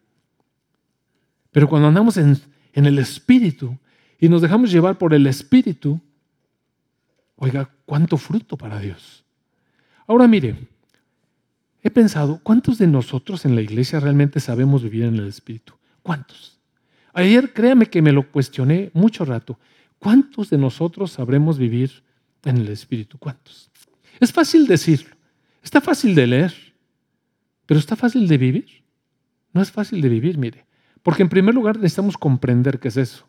[1.52, 2.40] Pero cuando andamos en
[2.74, 3.78] el Espíritu
[4.20, 6.02] y nos dejamos llevar por el Espíritu,
[7.36, 9.24] oiga, cuánto fruto para Dios.
[10.08, 10.56] Ahora mire,
[11.84, 15.76] he pensado, ¿cuántos de nosotros en la iglesia realmente sabemos vivir en el Espíritu?
[16.02, 16.58] ¿Cuántos?
[17.14, 19.60] Ayer créame que me lo cuestioné mucho rato.
[20.00, 22.02] ¿Cuántos de nosotros sabremos vivir
[22.46, 23.20] en el Espíritu?
[23.20, 23.71] ¿Cuántos?
[24.22, 25.14] Es fácil decirlo,
[25.62, 26.54] está fácil de leer,
[27.66, 28.84] pero está fácil de vivir.
[29.52, 30.66] No es fácil de vivir, mire.
[31.04, 33.28] Porque en primer lugar necesitamos comprender qué es eso.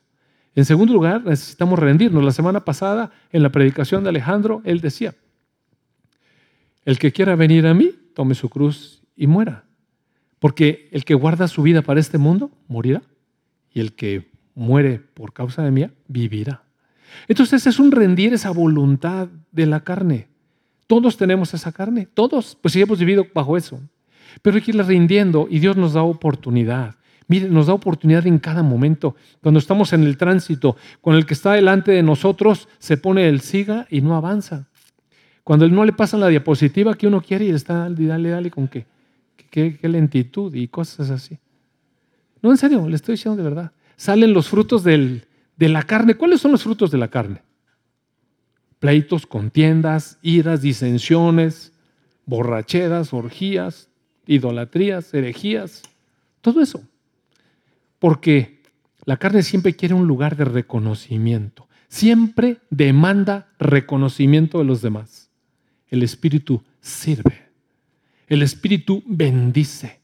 [0.54, 2.22] En segundo lugar, necesitamos rendirnos.
[2.22, 5.14] La semana pasada, en la predicación de Alejandro, él decía,
[6.84, 9.64] el que quiera venir a mí, tome su cruz y muera.
[10.38, 13.02] Porque el que guarda su vida para este mundo, morirá.
[13.72, 16.64] Y el que muere por causa de mí, vivirá.
[17.28, 20.28] Entonces es un rendir esa voluntad de la carne.
[20.92, 23.80] Todos tenemos esa carne, todos, pues sí hemos vivido bajo eso.
[24.42, 26.96] Pero hay que irle rindiendo y Dios nos da oportunidad.
[27.28, 29.16] Mire, nos da oportunidad en cada momento.
[29.40, 33.40] Cuando estamos en el tránsito, con el que está delante de nosotros, se pone el
[33.40, 34.68] siga y no avanza.
[35.44, 38.84] Cuando no le pasan la diapositiva que uno quiere y está, dale, dale, con qué,
[39.48, 41.38] qué, qué lentitud y cosas así.
[42.42, 43.72] No, en serio, le estoy diciendo de verdad.
[43.96, 45.24] Salen los frutos del,
[45.56, 46.16] de la carne.
[46.16, 47.40] ¿Cuáles son los frutos de la carne?
[48.82, 51.72] Pleitos, contiendas, iras, disensiones,
[52.26, 53.88] borracheras, orgías,
[54.26, 55.82] idolatrías, herejías,
[56.40, 56.82] todo eso.
[58.00, 58.60] Porque
[59.04, 65.30] la carne siempre quiere un lugar de reconocimiento, siempre demanda reconocimiento de los demás.
[65.88, 67.50] El Espíritu sirve,
[68.26, 70.00] el Espíritu bendice,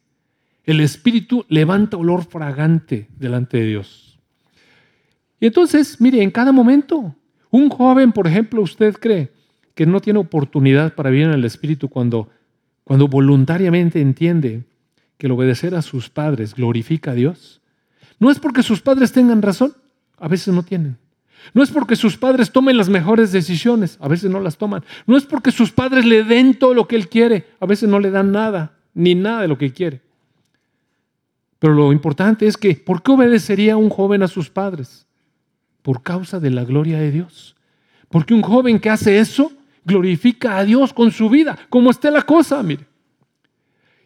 [0.63, 4.21] el Espíritu levanta olor fragante delante de Dios.
[5.41, 7.17] Y entonces, mire, en cada momento,
[7.51, 9.33] un joven, por ejemplo, usted cree
[9.75, 12.29] que no tiene oportunidad para vivir en el Espíritu cuando,
[12.87, 14.65] voluntariamente entiende
[15.17, 17.61] que el obedecer a sus padres glorifica a Dios.
[18.19, 19.75] No es porque sus padres tengan razón,
[20.19, 20.99] a veces no tienen.
[21.55, 24.85] No es porque sus padres tomen las mejores decisiones, a veces no las toman.
[25.07, 28.01] No es porque sus padres le den todo lo que él quiere, a veces no
[28.01, 30.03] le dan nada, ni nada de lo que quiere.
[31.59, 35.08] Pero lo importante es que, ¿por qué obedecería un joven a sus padres?
[35.89, 37.57] Por causa de la gloria de Dios.
[38.11, 39.51] Porque un joven que hace eso
[39.87, 42.85] glorifica a Dios con su vida, como esté la cosa, mire.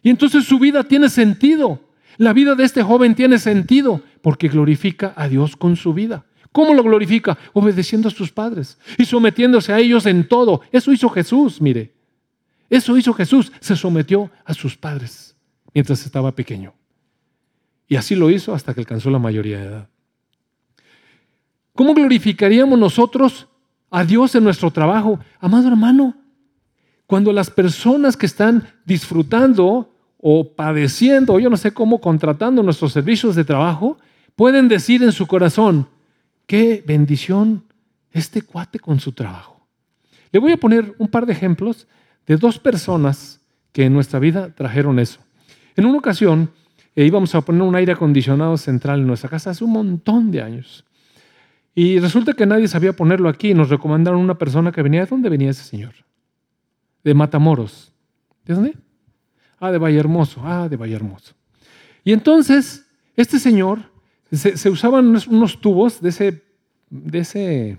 [0.01, 1.81] Y entonces su vida tiene sentido.
[2.15, 6.23] La vida de este joven tiene sentido porque glorifica a Dios con su vida.
[6.53, 7.37] ¿Cómo lo glorifica?
[7.51, 10.61] Obedeciendo a sus padres y sometiéndose a ellos en todo.
[10.71, 11.91] Eso hizo Jesús, mire.
[12.69, 13.51] Eso hizo Jesús.
[13.59, 15.35] Se sometió a sus padres
[15.73, 16.73] mientras estaba pequeño.
[17.89, 19.89] Y así lo hizo hasta que alcanzó la mayoría de edad.
[21.75, 23.47] ¿Cómo glorificaríamos nosotros
[23.89, 25.19] a Dios en nuestro trabajo?
[25.39, 26.15] Amado hermano,
[27.07, 32.93] cuando las personas que están disfrutando o padeciendo, o yo no sé cómo, contratando nuestros
[32.93, 33.97] servicios de trabajo,
[34.35, 35.87] pueden decir en su corazón,
[36.45, 37.63] qué bendición
[38.11, 39.67] este cuate con su trabajo.
[40.31, 41.87] Le voy a poner un par de ejemplos
[42.27, 45.19] de dos personas que en nuestra vida trajeron eso.
[45.75, 46.51] En una ocasión,
[46.95, 50.41] e íbamos a poner un aire acondicionado central en nuestra casa hace un montón de
[50.43, 50.85] años.
[51.75, 55.01] Y resulta que nadie sabía ponerlo aquí nos recomendaron una persona que venía.
[55.01, 55.93] ¿De dónde venía ese señor?
[57.03, 57.91] De Matamoros.
[58.45, 58.77] ¿De dónde?
[59.59, 60.41] Ah, de Valle Hermoso.
[60.43, 61.33] Ah, de Valle Hermoso.
[62.03, 63.79] Y entonces, este señor,
[64.31, 66.43] se, usaban unos, tubos de ese,
[66.89, 67.77] de ese,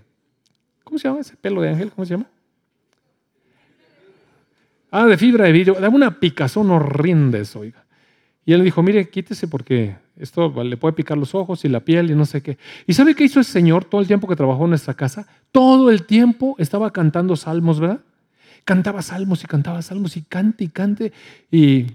[0.83, 1.91] ¿cómo se llama ese pelo de ángel?
[1.93, 2.27] ¿Cómo se llama?
[4.91, 5.75] Ah, de fibra de vidrio.
[5.75, 7.85] Daba una picazón horrenda eso, oiga.
[8.45, 12.11] Y él dijo, mire, quítese porque esto le puede picar los ojos y la piel
[12.11, 12.57] y no sé qué.
[12.87, 15.27] ¿Y sabe qué hizo ese señor todo el tiempo que trabajó en nuestra casa?
[15.51, 18.01] Todo el tiempo estaba cantando salmos, ¿verdad?
[18.65, 21.13] Cantaba salmos y cantaba salmos y cante y cante.
[21.51, 21.87] Y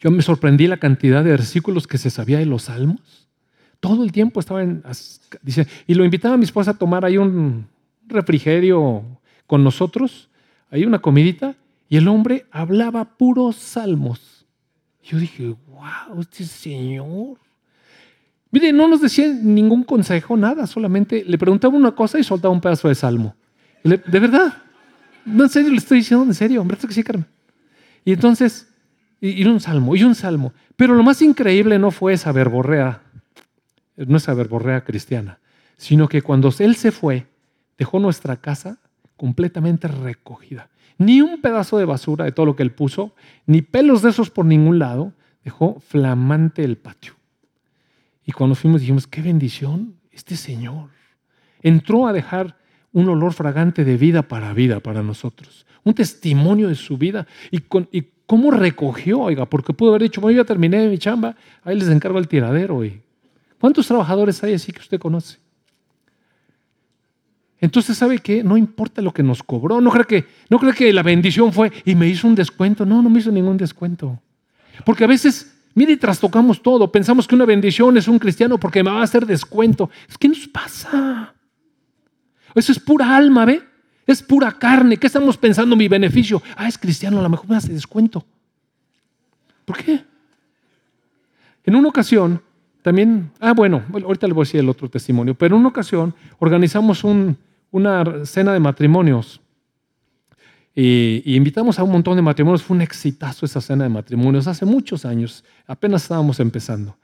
[0.00, 3.28] yo me sorprendí la cantidad de versículos que se sabía de los salmos.
[3.80, 4.82] Todo el tiempo estaba en...
[5.42, 7.66] Dice, y lo invitaba a mi esposa a tomar ahí un
[8.06, 9.04] refrigerio
[9.46, 10.28] con nosotros,
[10.70, 11.54] ahí una comidita,
[11.88, 14.37] y el hombre hablaba puros salmos.
[15.02, 17.38] Yo dije, wow, este señor.
[18.50, 22.60] Mire, no nos decía ningún consejo, nada, solamente le preguntaba una cosa y soltaba un
[22.60, 23.34] pedazo de salmo.
[23.84, 24.54] de verdad,
[25.24, 27.26] no en serio, le estoy diciendo en serio, hombre, que sí, Carmen.
[28.04, 28.68] Y entonces,
[29.20, 30.52] y, un salmo, y un salmo.
[30.76, 33.02] Pero lo más increíble no fue esa verborrea,
[33.96, 35.40] no esa verborrea cristiana,
[35.76, 37.26] sino que cuando él se fue,
[37.76, 38.78] dejó nuestra casa
[39.16, 43.14] completamente recogida ni un pedazo de basura de todo lo que él puso,
[43.46, 47.14] ni pelos de esos por ningún lado, dejó flamante el patio.
[48.26, 50.90] Y cuando fuimos dijimos, qué bendición, este señor
[51.62, 52.56] entró a dejar
[52.92, 57.60] un olor fragante de vida para vida para nosotros, un testimonio de su vida y,
[58.26, 62.18] cómo recogió, oiga, porque pudo haber dicho, bueno, ya terminé mi chamba, ahí les encargo
[62.18, 62.82] el tiradero.
[63.58, 65.38] ¿Cuántos trabajadores hay así que usted conoce?
[67.60, 68.44] Entonces, ¿sabe qué?
[68.44, 69.80] No importa lo que nos cobró.
[69.80, 72.86] No cree que, no cree que la bendición fue y me hizo un descuento.
[72.86, 74.20] No, no me hizo ningún descuento.
[74.84, 76.90] Porque a veces, mire, trastocamos todo.
[76.92, 79.90] Pensamos que una bendición es un cristiano porque me va a hacer descuento.
[80.20, 81.34] ¿Qué nos pasa?
[82.54, 83.62] Eso es pura alma, ¿ve?
[84.06, 84.96] Es pura carne.
[84.96, 86.40] ¿Qué estamos pensando mi beneficio?
[86.56, 88.24] Ah, es cristiano, a lo mejor me hace descuento.
[89.64, 90.04] ¿Por qué?
[91.64, 92.40] En una ocasión,
[92.82, 96.14] también, ah, bueno, ahorita le voy a decir el otro testimonio, pero en una ocasión
[96.38, 97.36] organizamos un,
[97.70, 99.40] una cena de matrimonios.
[100.74, 102.62] Y, invitamos a un montón de matrimonios.
[102.62, 105.44] Fue un exitazo esa cena de matrimonios hace muchos años.
[105.66, 106.96] Apenas estábamos empezando.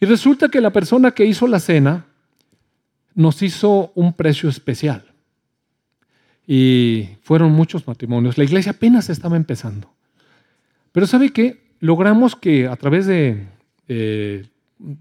[0.00, 2.06] Y resulta que la persona que hizo la cena
[3.14, 5.04] nos hizo un precio especial.
[6.46, 8.38] Y fueron muchos matrimonios.
[8.38, 9.90] La iglesia apenas estaba empezando.
[10.92, 11.62] Pero ¿sabe qué?
[11.80, 13.46] Logramos que a través de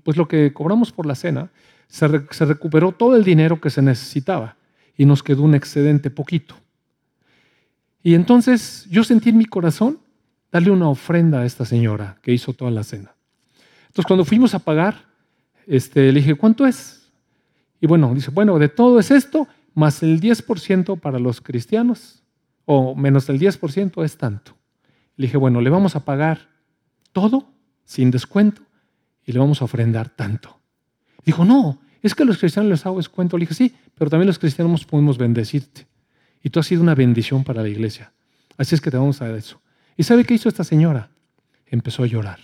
[0.04, 1.50] pues lo que cobramos por la cena,
[1.88, 4.56] se recuperó todo el dinero que se necesitaba
[5.00, 6.56] y nos quedó un excedente poquito.
[8.04, 10.00] Y entonces yo sentí en mi corazón
[10.52, 13.16] darle una ofrenda a esta señora que hizo toda la cena.
[13.88, 15.06] Entonces cuando fuimos a pagar,
[15.66, 17.10] este, le dije, ¿cuánto es?
[17.80, 22.22] Y bueno, dice, bueno, de todo es esto, más el 10% para los cristianos,
[22.66, 24.58] o menos el 10% es tanto.
[25.16, 26.50] Le dije, bueno, le vamos a pagar
[27.14, 27.48] todo,
[27.86, 28.64] sin descuento,
[29.26, 30.60] y le vamos a ofrendar tanto.
[31.24, 33.38] Dijo, no, es que los cristianos les hago descuento.
[33.38, 35.88] Le dije, sí, pero también los cristianos podemos bendecirte.
[36.44, 38.12] Y tú has sido una bendición para la iglesia.
[38.58, 39.62] Así es que te vamos a dar eso.
[39.98, 41.10] ¿Y sabe qué hizo esta señora?
[41.68, 42.40] Empezó a llorar.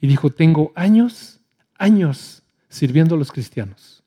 [0.00, 1.40] Y dijo, tengo años,
[1.78, 4.02] años sirviendo a los cristianos.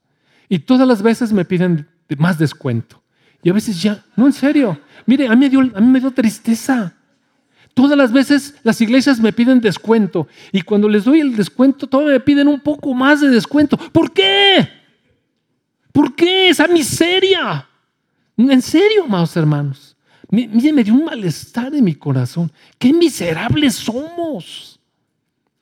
[0.48, 3.02] Y todas las veces me piden más descuento.
[3.42, 4.78] Y a veces ya, no, en serio.
[5.06, 6.95] Mire, a mí me dio, a mí me dio tristeza.
[7.76, 12.14] Todas las veces las iglesias me piden descuento y cuando les doy el descuento todavía
[12.14, 13.76] me piden un poco más de descuento.
[13.76, 14.66] ¿Por qué?
[15.92, 17.68] ¿Por qué esa miseria?
[18.38, 19.94] En serio, amados hermanos.
[20.30, 22.50] Mire, me dio un malestar en mi corazón.
[22.78, 24.80] Qué miserables somos.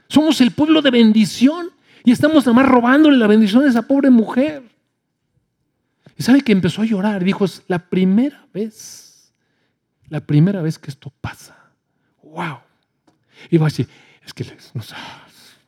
[0.06, 1.70] Somos el pueblo de bendición
[2.04, 4.62] y estamos nada más robándole la bendición a esa pobre mujer.
[6.16, 7.24] Y sabe que empezó a llorar.
[7.24, 9.32] Dijo, es la primera vez,
[10.08, 11.63] la primera vez que esto pasa.
[12.34, 12.58] ¡Wow!
[13.48, 13.88] Y va a decir,
[14.24, 14.82] es que no,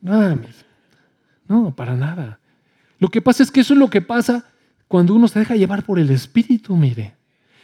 [0.01, 0.37] nada,
[1.47, 2.39] no, para nada.
[2.99, 4.45] Lo que pasa es que eso es lo que pasa
[4.87, 7.15] cuando uno se deja llevar por el Espíritu, mire.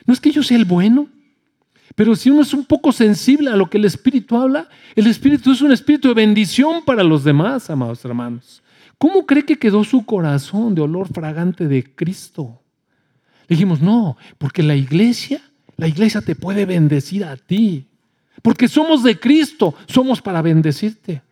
[0.05, 1.09] No es que yo sea el bueno,
[1.95, 5.51] pero si uno es un poco sensible a lo que el Espíritu habla, el Espíritu
[5.51, 8.63] es un espíritu de bendición para los demás, amados hermanos.
[8.97, 12.61] ¿Cómo cree que quedó su corazón de olor fragante de Cristo?
[13.47, 15.41] Le dijimos, no, porque la iglesia,
[15.75, 17.87] la iglesia te puede bendecir a ti.
[18.43, 21.23] Porque somos de Cristo, somos para bendecirte.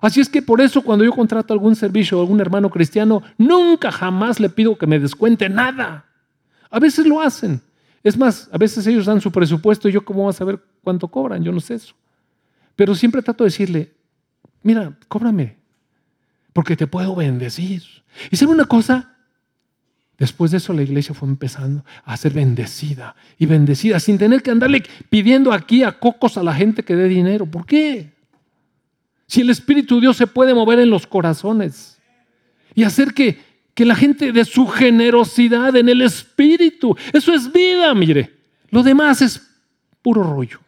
[0.00, 3.92] Así es que por eso cuando yo contrato algún servicio a algún hermano cristiano, nunca
[3.92, 6.06] jamás le pido que me descuente nada.
[6.70, 7.60] A veces lo hacen.
[8.02, 11.08] Es más, a veces ellos dan su presupuesto y yo cómo voy a saber cuánto
[11.08, 11.94] cobran, yo no sé eso.
[12.74, 13.92] Pero siempre trato de decirle,
[14.62, 15.56] mira, cóbrame,
[16.54, 17.82] porque te puedo bendecir.
[18.30, 19.17] Y sabe una cosa,
[20.18, 24.50] Después de eso la iglesia fue empezando a ser bendecida y bendecida sin tener que
[24.50, 27.46] andarle pidiendo aquí a cocos a la gente que dé dinero.
[27.46, 28.10] ¿Por qué?
[29.28, 32.00] Si el Espíritu de Dios se puede mover en los corazones
[32.74, 33.38] y hacer que,
[33.74, 38.34] que la gente de su generosidad en el Espíritu, eso es vida, mire.
[38.70, 39.40] Lo demás es
[40.02, 40.58] puro rollo.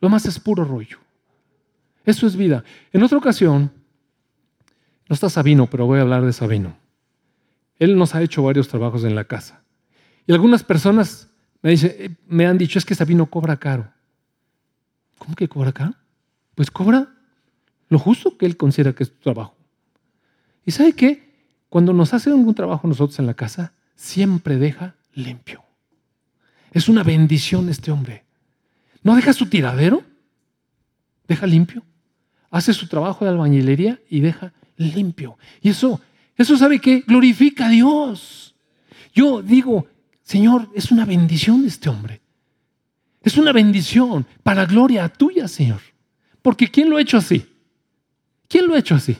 [0.00, 0.98] Lo más es puro rollo.
[2.06, 2.64] Eso es vida.
[2.90, 3.70] En otra ocasión,
[5.08, 6.74] no está Sabino, pero voy a hablar de Sabino.
[7.80, 9.64] Él nos ha hecho varios trabajos en la casa.
[10.26, 11.30] Y algunas personas
[11.62, 13.92] me, eh, me han dicho, es que Sabino cobra caro.
[15.18, 15.94] ¿Cómo que cobra caro?
[16.54, 17.08] Pues cobra
[17.88, 19.56] lo justo que él considera que es tu trabajo.
[20.64, 21.30] ¿Y sabe qué?
[21.68, 25.64] Cuando nos hace algún trabajo nosotros en la casa, siempre deja limpio.
[26.72, 28.24] Es una bendición este hombre.
[29.02, 30.04] No deja su tiradero,
[31.26, 31.82] deja limpio.
[32.50, 35.38] Hace su trabajo de albañilería y deja limpio.
[35.62, 36.00] Y eso
[36.40, 38.54] eso sabe que glorifica a Dios.
[39.12, 39.86] Yo digo,
[40.22, 42.22] Señor, es una bendición este hombre.
[43.20, 45.82] Es una bendición para gloria tuya, Señor.
[46.40, 47.46] Porque ¿quién lo ha hecho así?
[48.48, 49.18] ¿Quién lo ha hecho así?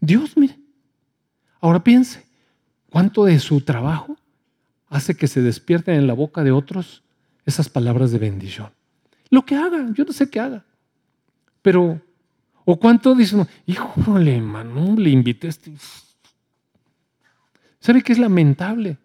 [0.00, 0.58] Dios, mire.
[1.62, 2.22] Ahora piense,
[2.90, 4.18] ¿cuánto de su trabajo
[4.88, 7.02] hace que se despierten en la boca de otros
[7.46, 8.68] esas palabras de bendición?
[9.30, 10.62] Lo que haga, yo no sé qué haga.
[11.62, 12.02] Pero,
[12.66, 15.70] ¿o cuánto dicen, híjole, hermano, le invité a este
[17.84, 18.96] ¿Sabe qué es lamentable?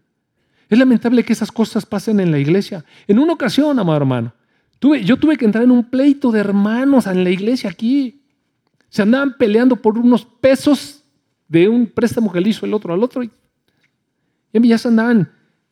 [0.69, 2.85] Es lamentable que esas cosas pasen en la iglesia.
[3.09, 4.33] En una ocasión, amado hermano,
[4.79, 8.21] tuve, yo tuve que entrar en un pleito de hermanos en la iglesia aquí.
[8.87, 11.03] Se andaban peleando por unos pesos
[11.49, 13.21] de un préstamo que le hizo el otro al otro.
[13.21, 13.31] Y
[14.53, 15.29] ya se andaban,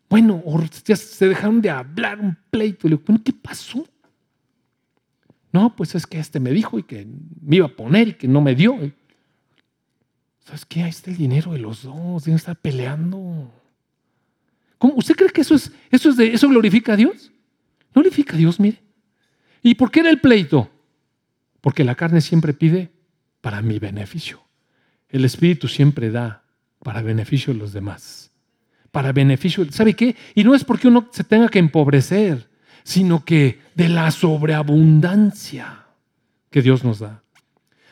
[0.10, 0.44] bueno,
[0.84, 2.90] ya se dejaron de hablar un pleito.
[2.90, 3.88] Le digo, ¿qué pasó?
[5.54, 7.08] No, pues es que este me dijo y que
[7.42, 8.78] me iba a poner y que no me dio.
[10.48, 10.84] ¿Sabes qué?
[10.84, 13.52] Ahí está el dinero de los dos, deben estar peleando.
[14.80, 17.34] ¿Usted cree que eso es, eso es eso glorifica a Dios?
[17.94, 18.82] Glorifica a Dios, mire.
[19.62, 20.72] ¿Y por qué era el pleito?
[21.60, 22.92] Porque la carne siempre pide
[23.42, 24.42] para mi beneficio.
[25.10, 26.46] El Espíritu siempre da
[26.82, 28.32] para beneficio de los demás.
[28.92, 30.16] Para beneficio, ¿sabe qué?
[30.34, 32.50] Y no es porque uno se tenga que empobrecer,
[32.84, 35.88] sino que de la sobreabundancia
[36.50, 37.22] que Dios nos da.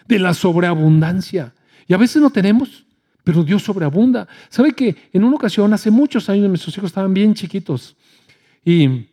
[0.08, 1.54] De la sobreabundancia.
[1.88, 2.86] Y a veces no tenemos,
[3.24, 4.28] pero Dios sobreabunda.
[4.50, 7.96] ¿Sabe que en una ocasión, hace muchos años, nuestros hijos estaban bien chiquitos
[8.64, 9.08] y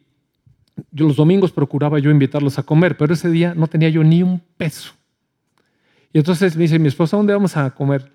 [0.90, 4.22] yo los domingos procuraba yo invitarlos a comer, pero ese día no tenía yo ni
[4.22, 4.92] un peso.
[6.12, 8.10] Y entonces me dice mi esposa, ¿dónde vamos a comer?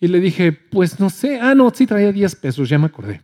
[0.00, 3.20] Y le dije, pues no sé, ah, no, sí traía 10 pesos, ya me acordé.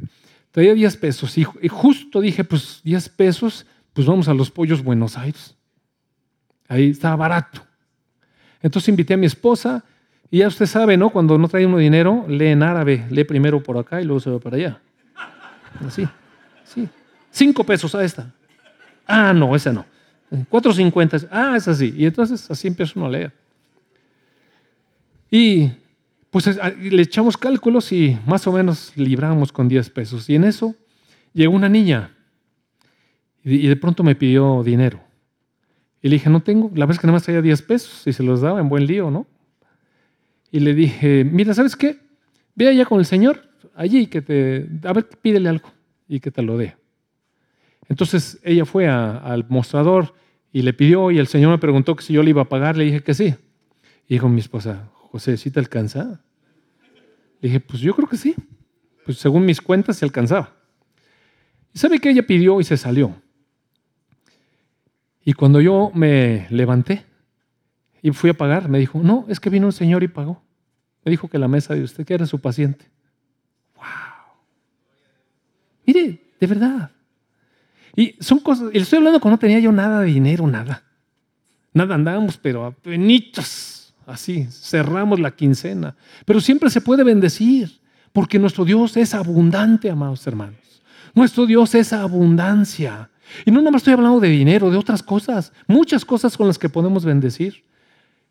[0.51, 5.16] Traía 10 pesos y, justo dije, pues 10 pesos, pues vamos a los pollos Buenos
[5.16, 5.55] Aires.
[6.68, 7.62] Ahí estaba barato.
[8.61, 9.84] Entonces invité a mi esposa
[10.31, 11.11] y ya usted sabe, ¿no?
[11.11, 14.31] Cuando no trae uno dinero, lee en árabe, lee primero por acá y luego se
[14.31, 14.81] va para allá.
[15.87, 16.07] Así,
[16.64, 16.89] sí.
[17.31, 18.33] Cinco pesos a esta.
[19.07, 19.85] Ah, no, esa no.
[20.49, 21.18] Cuatro cincuenta.
[21.31, 21.95] Ah, es así.
[21.97, 23.33] Y entonces así empieza uno a leer.
[25.31, 25.70] Y
[26.31, 30.29] pues le echamos cálculos y más o menos libramos con 10 pesos.
[30.29, 30.74] Y en eso
[31.33, 32.11] llegó una niña
[33.45, 35.01] y de pronto me pidió dinero.
[36.03, 38.22] Y le dije, no tengo, la vez que nada más traía 10 pesos y se
[38.22, 39.27] los daba en buen lío, ¿no?
[40.51, 41.99] Y le dije, mira, ¿sabes qué?
[42.55, 43.42] Ve allá con el Señor,
[43.74, 45.72] allí, que te, a ver, pídele algo
[46.09, 46.76] y que te lo dé.
[47.88, 50.14] Entonces ella fue al mostrador
[50.53, 52.84] y le pidió y el Señor me preguntó si yo le iba a pagar, le
[52.84, 53.34] dije que sí.
[54.09, 56.20] Y dijo mi esposa, José, ¿sí te alcanza?
[57.40, 58.34] Le dije, pues yo creo que sí.
[59.05, 60.53] Pues según mis cuentas se alcanzaba.
[61.72, 63.14] ¿Y sabe que ella pidió y se salió?
[65.24, 67.05] Y cuando yo me levanté
[68.07, 70.40] y fui a pagar, me dijo, no, es que vino un señor y pagó.
[71.04, 72.88] Me dijo que la mesa de usted, que era su paciente.
[73.74, 73.84] ¡Wow!
[75.84, 76.92] Mire, de verdad.
[77.96, 80.84] Y son cosas, y le estoy hablando cuando no tenía yo nada de dinero, nada.
[81.72, 85.96] Nada andábamos, pero a penitos, así, cerramos la quincena.
[86.24, 87.80] Pero siempre se puede bendecir,
[88.12, 90.80] porque nuestro Dios es abundante, amados hermanos.
[91.12, 93.11] Nuestro Dios es abundancia.
[93.44, 96.57] Y no nada más estoy hablando de dinero, de otras cosas, muchas cosas con las
[96.57, 97.66] que podemos bendecir.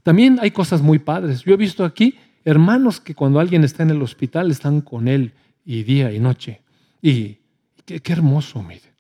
[0.06, 1.42] También hay cosas muy padres.
[1.42, 5.34] Yo he visto aquí hermanos que cuando alguien está en el hospital están con él
[5.66, 6.62] y día y noche.
[7.02, 7.40] Y
[7.86, 8.94] qué, hermoso, mire.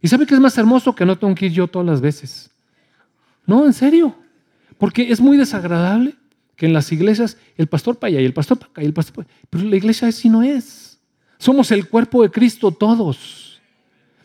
[0.00, 2.48] ¿Y sabe qué es más hermoso que no tengo que ir yo todas las veces?
[3.44, 4.14] No, en serio.
[4.78, 6.14] Porque es muy desagradable
[6.54, 8.94] que en las iglesias el pastor para allá y el pastor para acá y el
[8.94, 10.96] pastor para Pero la iglesia así no es.
[11.38, 13.60] Somos el cuerpo de Cristo todos.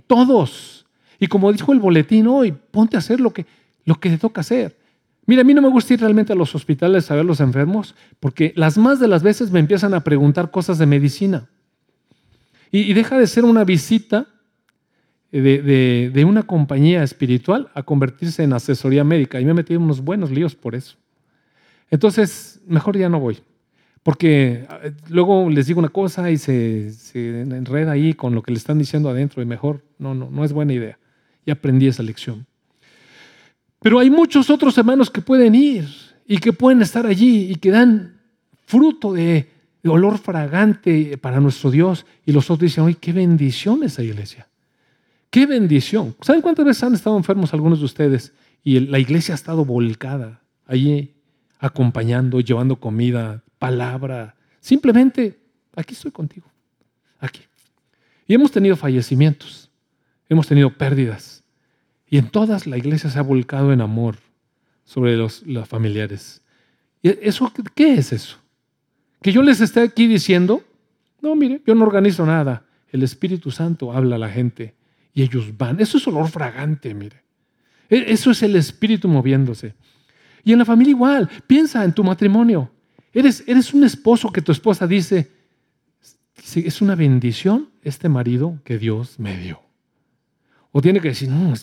[0.06, 0.86] Todos.
[1.20, 3.48] Y como dijo el boletín hoy, ponte a hacer lo que,
[3.86, 4.77] lo que te toca hacer.
[5.28, 7.96] Mira, a mí no me gusta ir realmente a los hospitales a ver los enfermos,
[8.20, 11.50] porque las más de las veces me empiezan a preguntar cosas de medicina.
[12.72, 14.28] Y, deja de ser una visita
[15.32, 19.40] de, de, una compañía espiritual a convertirse en asesoría médica.
[19.40, 20.98] Y me he metido unos buenos líos por eso.
[21.92, 23.40] Entonces, mejor ya no voy.
[24.04, 28.52] Porque eh, luego les digo una cosa y se, se enreda ahí con lo que
[28.52, 30.98] le están diciendo adentro y mejor, no, no, no es buena idea
[31.46, 32.46] y aprendí esa lección.
[33.82, 35.88] Pero hay muchos otros hermanos que pueden ir
[36.26, 38.20] y que pueden estar allí y que dan
[38.66, 39.52] fruto de,
[39.86, 42.06] olor fragante para nuestro Dios.
[42.26, 44.48] Y los otros dicen, ¡ay, qué bendición esa iglesia!
[45.30, 46.16] ¡Qué bendición!
[46.22, 48.34] ¿Saben cuántas veces han estado enfermos algunos de ustedes?
[48.64, 51.16] Y la iglesia ha estado volcada allí,
[51.60, 54.36] acompañando, llevando comida, palabra.
[54.60, 55.40] Simplemente,
[55.76, 56.48] aquí estoy contigo.
[57.20, 57.42] Aquí.
[58.28, 59.70] Y hemos tenido fallecimientos,
[60.28, 61.37] hemos tenido pérdidas.
[62.10, 64.18] Y en todas la iglesia se ha volcado en amor
[64.86, 66.42] sobre los, familiares.
[67.02, 68.38] ¿Y eso, ¿Qué es eso?
[69.22, 70.64] Que yo les esté aquí diciendo,
[71.22, 72.66] no, mire, yo no organizo nada.
[72.90, 74.76] El Espíritu Santo habla a la gente
[75.14, 75.80] y ellos van.
[75.82, 77.24] Eso es olor fragante, mire.
[77.90, 79.74] E, eso es el Espíritu moviéndose.
[80.44, 82.72] Y en la familia igual, piensa en tu matrimonio.
[83.12, 85.30] Eres, eres un esposo que tu esposa dice,
[86.56, 89.67] es una bendición este marido que Dios me dio.
[90.72, 91.54] O tiene que decir, no,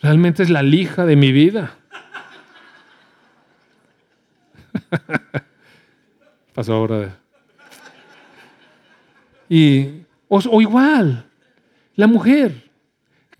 [0.00, 1.76] realmente es la lija de mi vida.
[6.54, 7.18] pasó ahora.
[9.48, 11.26] Y, o, igual,
[11.96, 12.70] la mujer.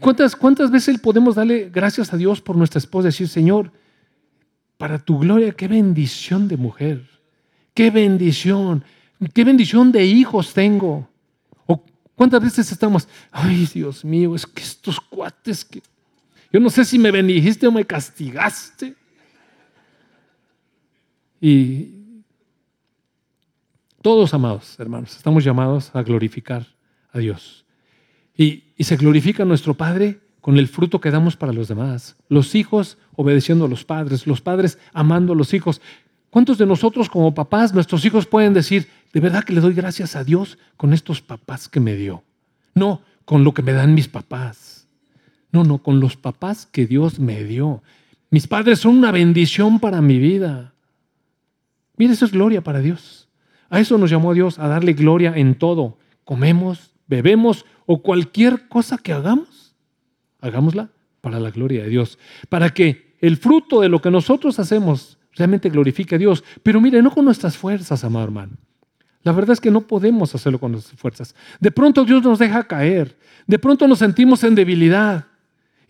[0.01, 3.09] ¿Cuántas, ¿Cuántas veces podemos darle gracias a Dios por nuestra esposa?
[3.09, 3.71] Decir, Señor,
[4.79, 7.07] para tu gloria, qué bendición de mujer.
[7.75, 8.83] Qué bendición.
[9.35, 11.09] Qué bendición de hijos tengo.
[12.21, 15.81] Cuántas veces estamos, ay Dios mío, es que estos cuates que...
[16.53, 18.95] Yo no sé si me bendijiste o me castigaste.
[21.41, 21.95] Y
[24.03, 26.67] todos amados, hermanos, estamos llamados a glorificar
[27.11, 27.65] a Dios.
[28.37, 32.17] Y, se glorifica nuestro Padre con el fruto que damos para los demás.
[32.29, 35.81] Los hijos obedeciendo a los padres, los padres amando a los hijos.
[36.29, 40.17] ¿Cuántos de nosotros como papás, nuestros hijos pueden decir, de verdad que le doy gracias
[40.17, 42.23] a Dios con estos papás que me dio?
[42.75, 44.87] No, con lo que me dan mis papás.
[45.53, 47.83] No, no, con los papás que Dios me dio.
[48.31, 50.73] Mis padres son una bendición para mi vida.
[51.97, 53.29] Mire, eso es gloria para Dios.
[53.69, 55.99] A eso nos llamó Dios, a darle gloria en todo.
[56.25, 59.75] Comemos, bebemos o cualquier cosa que hagamos,
[60.41, 60.91] hagámosla
[61.21, 62.19] para la gloria de Dios.
[62.49, 66.45] Para que el fruto de lo que nosotros hacemos realmente glorifique a Dios.
[66.63, 68.57] Pero mire, no con nuestras fuerzas, amado hermano.
[69.23, 71.35] La verdad es que no podemos hacerlo con nuestras fuerzas.
[71.59, 73.17] De pronto Dios nos deja caer.
[73.47, 75.27] De pronto nos sentimos en debilidad.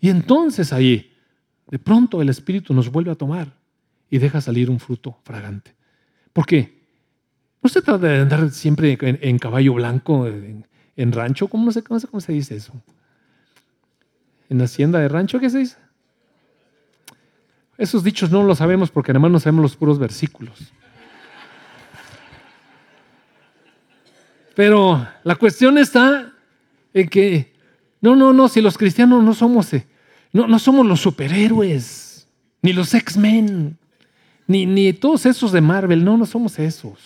[0.01, 1.13] Y entonces ahí,
[1.69, 3.53] de pronto el Espíritu nos vuelve a tomar
[4.09, 5.73] y deja salir un fruto fragante.
[6.33, 6.81] ¿Por qué?
[7.61, 12.19] No se trata de andar siempre en, caballo blanco, en, rancho, ¿cómo no, sé, cómo
[12.19, 12.73] se dice eso?
[14.49, 15.77] ¿En hacienda de rancho qué se dice?
[17.77, 20.73] Esos dichos no los sabemos porque además no sabemos los puros versículos.
[24.55, 26.33] Pero la cuestión está
[26.93, 27.53] en que,
[28.01, 29.87] no, no, no, si los cristianos no somos, eh,
[30.33, 32.27] no, no somos los superhéroes,
[32.61, 33.77] ni los X-Men,
[34.47, 36.99] ni, ni todos esos de Marvel, no, no somos esos.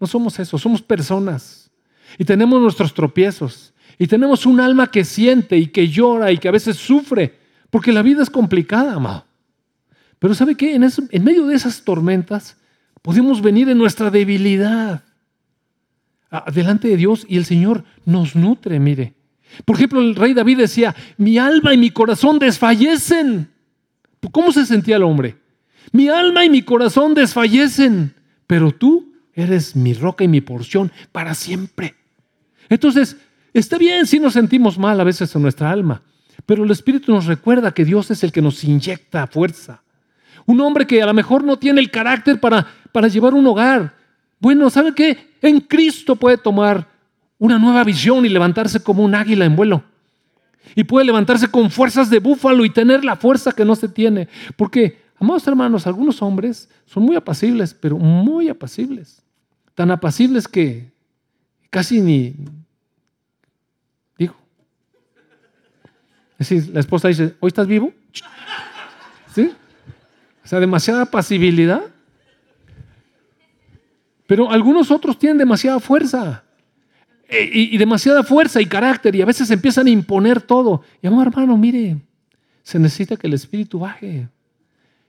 [0.00, 1.70] No somos esos, somos personas.
[2.18, 3.72] Y tenemos nuestros tropiezos.
[3.98, 7.38] Y tenemos un alma que siente y que llora y que a veces sufre,
[7.70, 9.24] porque la vida es complicada, amado.
[10.18, 10.74] Pero ¿sabe qué?
[10.74, 12.56] En, en medio de esas tormentas
[13.02, 15.02] podemos venir en nuestra debilidad
[16.52, 19.14] delante de Dios y el Señor nos nutre, mire.
[19.64, 23.50] Por ejemplo, el rey David decía, mi alma y mi corazón desfallecen.
[24.32, 25.36] ¿Cómo se sentía el hombre?
[25.92, 28.14] Mi alma y mi corazón desfallecen,
[28.46, 31.94] pero tú eres mi roca y mi porción para siempre.
[32.68, 33.16] Entonces,
[33.52, 36.02] está bien si nos sentimos mal a veces en nuestra alma,
[36.46, 39.82] pero el Espíritu nos recuerda que Dios es el que nos inyecta fuerza.
[40.46, 43.94] Un hombre que a lo mejor no tiene el carácter para, para llevar un hogar.
[44.44, 45.30] Bueno, ¿sabe qué?
[45.40, 46.86] En Cristo puede tomar
[47.38, 49.82] una nueva visión y levantarse como un águila en vuelo.
[50.74, 54.28] Y puede levantarse con fuerzas de búfalo y tener la fuerza que no se tiene.
[54.54, 59.22] Porque, amados hermanos, algunos hombres son muy apacibles, pero muy apacibles.
[59.74, 60.92] Tan apacibles que
[61.70, 62.36] casi ni...
[64.18, 64.34] Digo.
[66.38, 67.94] Es decir, la esposa dice, ¿hoy estás vivo?
[69.34, 69.50] ¿Sí?
[70.44, 71.93] O sea, demasiada pasibilidad.
[74.34, 76.42] Pero algunos otros tienen demasiada fuerza.
[77.28, 79.14] E, y, demasiada fuerza y carácter.
[79.14, 80.82] Y a veces empiezan a imponer todo.
[81.00, 81.98] Y amor, hermano, mire,
[82.64, 84.28] se necesita que el Espíritu baje.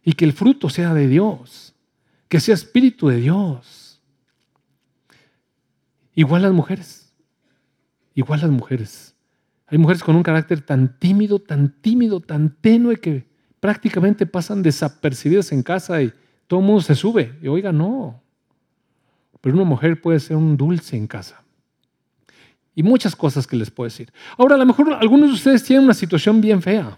[0.03, 1.73] Y que el fruto sea de Dios.
[2.27, 3.99] Que sea Espíritu de Dios.
[6.13, 7.11] Igual las mujeres.
[8.13, 9.15] Igual las mujeres.
[9.65, 13.27] Hay mujeres con un carácter tan tímido, tan tímido, tan tenue que
[13.59, 16.13] prácticamente pasan desapercibidas en casa y
[16.45, 17.39] todo el mundo se sube.
[17.41, 18.21] Y oiga, no.
[19.45, 21.43] Pero una mujer puede ser un dulce en casa.
[22.73, 24.11] Y muchas cosas que les puedo decir.
[24.39, 26.97] Ahora, a lo mejor algunos de ustedes tienen una situación bien fea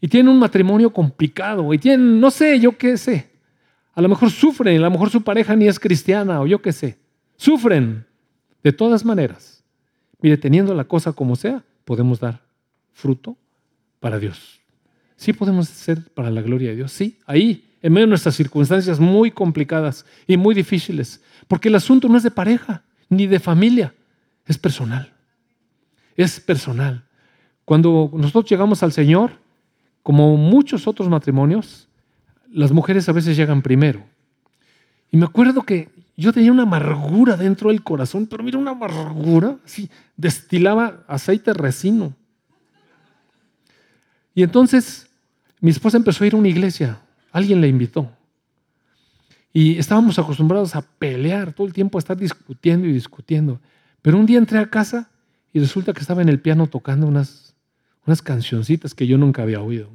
[0.00, 3.32] y tienen un matrimonio complicado y tienen, no sé, yo qué sé.
[3.92, 6.70] A lo mejor sufren, a lo mejor su pareja ni es cristiana o yo qué
[6.70, 6.96] sé.
[7.36, 8.06] Sufren.
[8.62, 9.64] De todas maneras,
[10.20, 12.40] mire, teniendo la cosa como sea, podemos dar
[12.92, 13.36] fruto
[13.98, 14.60] para Dios.
[15.16, 19.00] Sí podemos ser para la gloria de Dios, sí, ahí, en medio de nuestras circunstancias
[19.00, 23.94] muy complicadas y muy difíciles, porque el asunto no es de pareja ni de familia,
[24.46, 25.12] es personal.
[26.16, 27.04] Es personal.
[27.64, 29.32] Cuando nosotros llegamos al Señor,
[30.02, 31.88] como muchos otros matrimonios,
[32.52, 34.02] las mujeres a veces llegan primero.
[35.10, 39.56] Y me acuerdo que yo tenía una amargura dentro del corazón, pero mira, una amargura,
[39.64, 42.14] así, destilaba aceite resino.
[44.34, 45.08] Y entonces
[45.60, 47.00] mi esposa empezó a ir a una iglesia,
[47.32, 48.10] alguien la invitó.
[49.52, 53.60] Y estábamos acostumbrados a pelear todo el tiempo, a estar discutiendo y discutiendo.
[54.02, 55.10] Pero un día entré a casa
[55.52, 57.54] y resulta que estaba en el piano tocando unas,
[58.06, 59.90] unas cancioncitas que yo nunca había oído.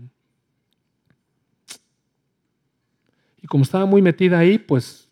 [3.41, 5.07] Y como estaba muy metida ahí, pues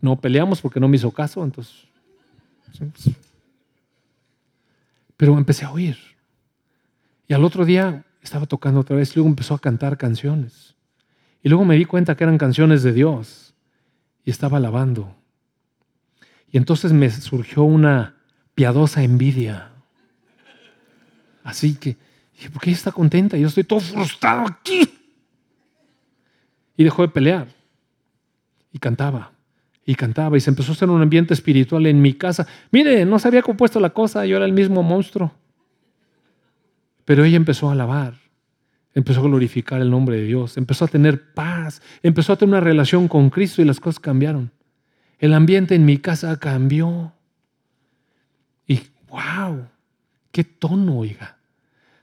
[0.00, 1.74] no peleamos porque no me hizo caso, entonces...
[5.16, 5.98] Pero empecé a oír.
[7.28, 10.71] Y al otro día estaba tocando otra vez, luego empezó a cantar canciones.
[11.42, 13.54] Y luego me di cuenta que eran canciones de Dios
[14.24, 15.14] y estaba alabando.
[16.50, 18.16] Y entonces me surgió una
[18.54, 19.70] piadosa envidia.
[21.42, 21.96] Así que,
[22.52, 23.36] ¿por qué ella está contenta?
[23.36, 24.88] Yo estoy todo frustrado aquí.
[26.76, 27.48] Y dejó de pelear.
[28.72, 29.32] Y cantaba.
[29.84, 30.36] Y cantaba.
[30.36, 32.46] Y se empezó a hacer un ambiente espiritual en mi casa.
[32.70, 34.24] Mire, no se había compuesto la cosa.
[34.26, 35.32] Yo era el mismo monstruo.
[37.04, 38.21] Pero ella empezó a alabar.
[38.94, 40.56] Empezó a glorificar el nombre de Dios.
[40.56, 41.82] Empezó a tener paz.
[42.02, 44.50] Empezó a tener una relación con Cristo y las cosas cambiaron.
[45.18, 47.12] El ambiente en mi casa cambió.
[48.66, 49.66] Y wow,
[50.30, 51.38] qué tono, oiga.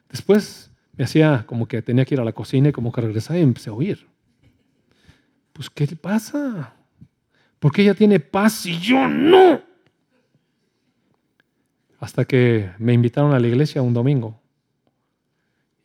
[0.10, 3.40] Después me hacía como que tenía que ir a la cocina y como que regresaba
[3.40, 4.08] y empecé a oír.
[5.54, 6.74] Pues, ¿qué le pasa?
[7.60, 9.62] Porque ella tiene paz y yo no?
[12.00, 14.39] Hasta que me invitaron a la iglesia un domingo.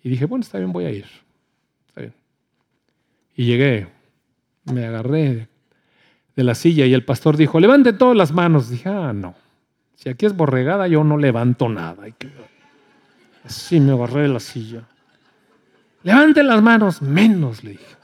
[0.04, 1.06] Y dije, bueno, está bien, voy a ir.
[1.88, 2.14] Está bien.
[3.34, 3.88] Y llegué,
[4.64, 5.48] me agarré
[6.36, 8.70] de la silla y el pastor dijo, levante todas las manos.
[8.70, 9.34] Dije, ah, no.
[9.96, 12.04] Si aquí es borregada, yo no levanto nada.
[13.44, 14.82] Así me agarré de la silla.
[16.02, 17.96] Levante las manos, menos, le dije.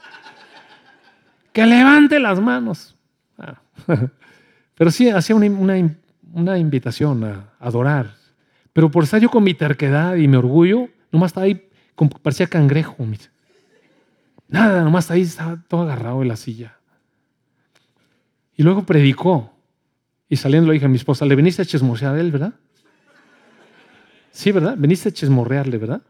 [1.53, 2.95] Que levante las manos.
[3.37, 3.61] Ah.
[4.75, 8.15] Pero sí, hacía una, invitación a adorar.
[8.73, 12.47] Pero por estar yo con mi terquedad y mi orgullo, nomás estaba ahí, como parecía
[12.47, 12.95] cangrejo.
[14.47, 16.77] Nada, nomás ahí estaba todo agarrado de la silla.
[18.55, 19.53] Y luego predicó.
[20.27, 22.53] Y saliendo le dije a mi esposa, ¿le veniste a chismorrear a él, verdad?
[24.31, 24.75] Sí, ¿verdad?
[24.77, 26.01] Veniste a chismorrearle, ¿verdad?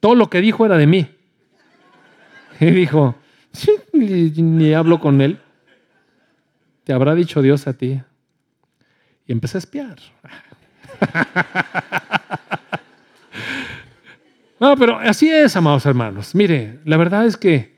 [0.00, 1.08] Todo lo que dijo era de mí.
[2.60, 3.14] Y dijo,
[3.52, 5.38] sí, ni, hablo con él.
[6.84, 8.00] Te habrá dicho Dios a ti.
[9.26, 9.96] Y empecé a espiar.
[14.58, 16.34] No, pero así es, amados hermanos.
[16.34, 17.76] Mire, la verdad es que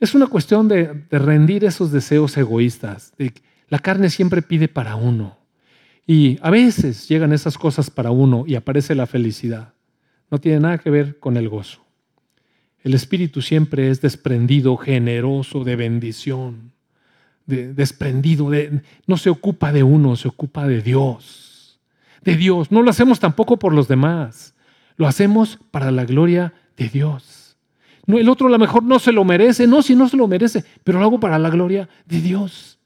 [0.00, 3.12] es una cuestión de, rendir esos deseos egoístas.
[3.68, 5.38] la carne siempre pide para uno.
[6.06, 9.74] Y a veces llegan esas cosas para uno y aparece la felicidad.
[10.30, 11.84] No tiene nada que ver con el gozo.
[12.82, 16.72] El espíritu siempre es desprendido, generoso, de bendición,
[17.46, 18.50] desprendido,
[19.06, 21.78] no se ocupa de uno, se ocupa de Dios.
[22.22, 22.70] De Dios.
[22.70, 24.54] No lo hacemos tampoco por los demás.
[25.00, 27.40] Lo hacemos para la gloria de Dios
[28.18, 30.64] el otro a lo mejor no se lo merece, no, si no se lo merece,
[30.84, 32.78] pero lo hago para la gloria de Dios.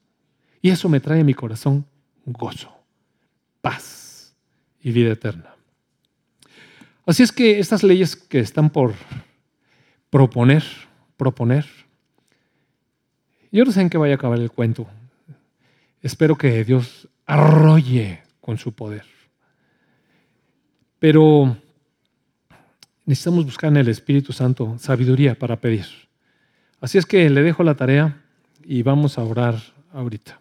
[0.61, 1.85] Y eso me trae a mi corazón
[2.25, 2.71] gozo,
[3.61, 4.35] paz
[4.81, 5.55] y vida eterna.
[7.05, 8.93] Así es que estas leyes que están por
[10.09, 10.63] proponer,
[11.17, 11.65] proponer,
[13.51, 14.87] yo no sé en qué vaya a acabar el cuento.
[16.01, 19.05] Espero que Dios arrolle con su poder.
[20.99, 21.57] Pero
[23.05, 25.85] necesitamos buscar en el Espíritu Santo sabiduría para pedir.
[26.81, 28.21] Así es que le dejo la tarea
[28.63, 29.55] y vamos a orar
[29.93, 30.39] ahorita.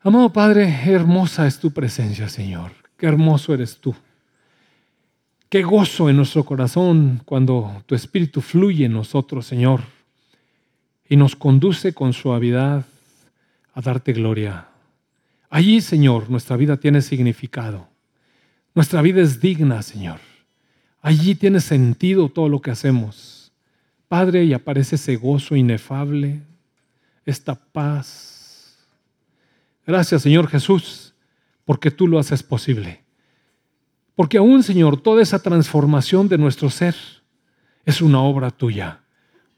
[0.00, 2.72] Amado Padre, hermosa es tu presencia, Señor.
[2.96, 3.94] Qué hermoso eres tú.
[5.48, 9.80] Qué gozo en nuestro corazón cuando tu Espíritu fluye en nosotros, Señor,
[11.08, 12.84] y nos conduce con suavidad
[13.72, 14.68] a darte gloria.
[15.50, 17.88] Allí, Señor, nuestra vida tiene significado.
[18.74, 20.18] Nuestra vida es digna, Señor.
[21.04, 23.52] Allí tiene sentido todo lo que hacemos.
[24.08, 26.40] Padre, y aparece ese gozo inefable,
[27.26, 28.78] esta paz.
[29.86, 31.12] Gracias, Señor Jesús,
[31.66, 33.04] porque tú lo haces posible.
[34.14, 36.96] Porque aún, Señor, toda esa transformación de nuestro ser
[37.84, 39.02] es una obra tuya.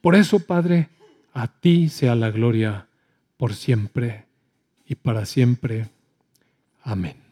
[0.00, 0.88] Por eso, Padre,
[1.32, 2.88] a ti sea la gloria
[3.36, 4.26] por siempre
[4.84, 5.86] y para siempre.
[6.82, 7.25] Amén.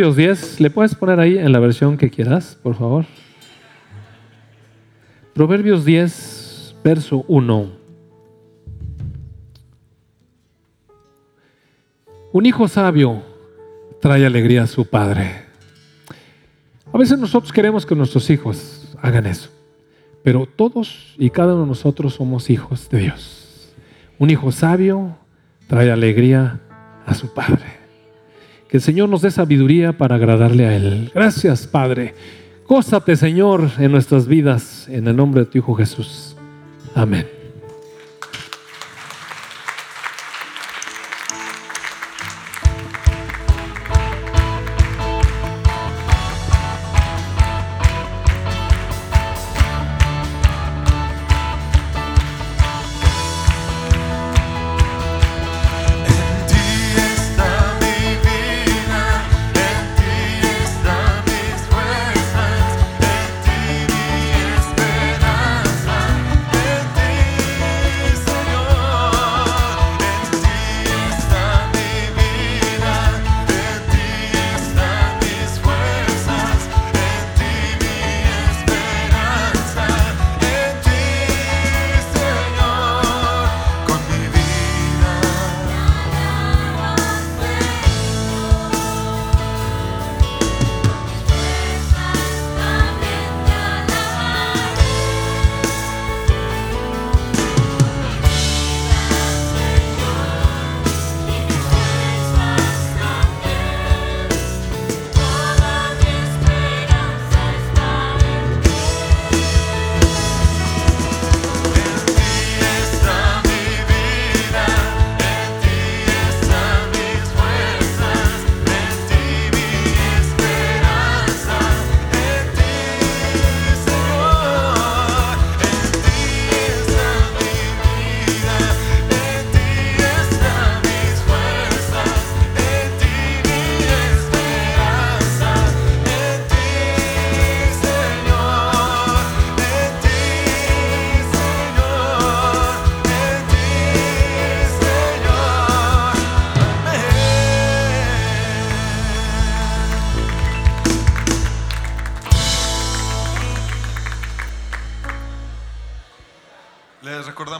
[0.00, 3.04] Proverbios 10, ¿le puedes poner ahí en la versión que quieras, por favor?
[5.34, 7.70] Proverbios 10, verso 1.
[12.32, 13.22] Un hijo sabio
[14.00, 15.44] trae alegría a su padre.
[16.90, 19.50] A veces nosotros queremos que nuestros hijos hagan eso,
[20.24, 23.74] pero todos y cada uno de nosotros somos hijos de Dios.
[24.18, 25.18] Un hijo sabio
[25.66, 26.58] trae alegría
[27.04, 27.79] a su padre.
[28.70, 31.10] Que el Señor nos dé sabiduría para agradarle a Él.
[31.12, 32.14] Gracias, Padre.
[32.68, 36.36] Gózate, Señor, en nuestras vidas, en el nombre de tu Hijo Jesús.
[36.94, 37.39] Amén.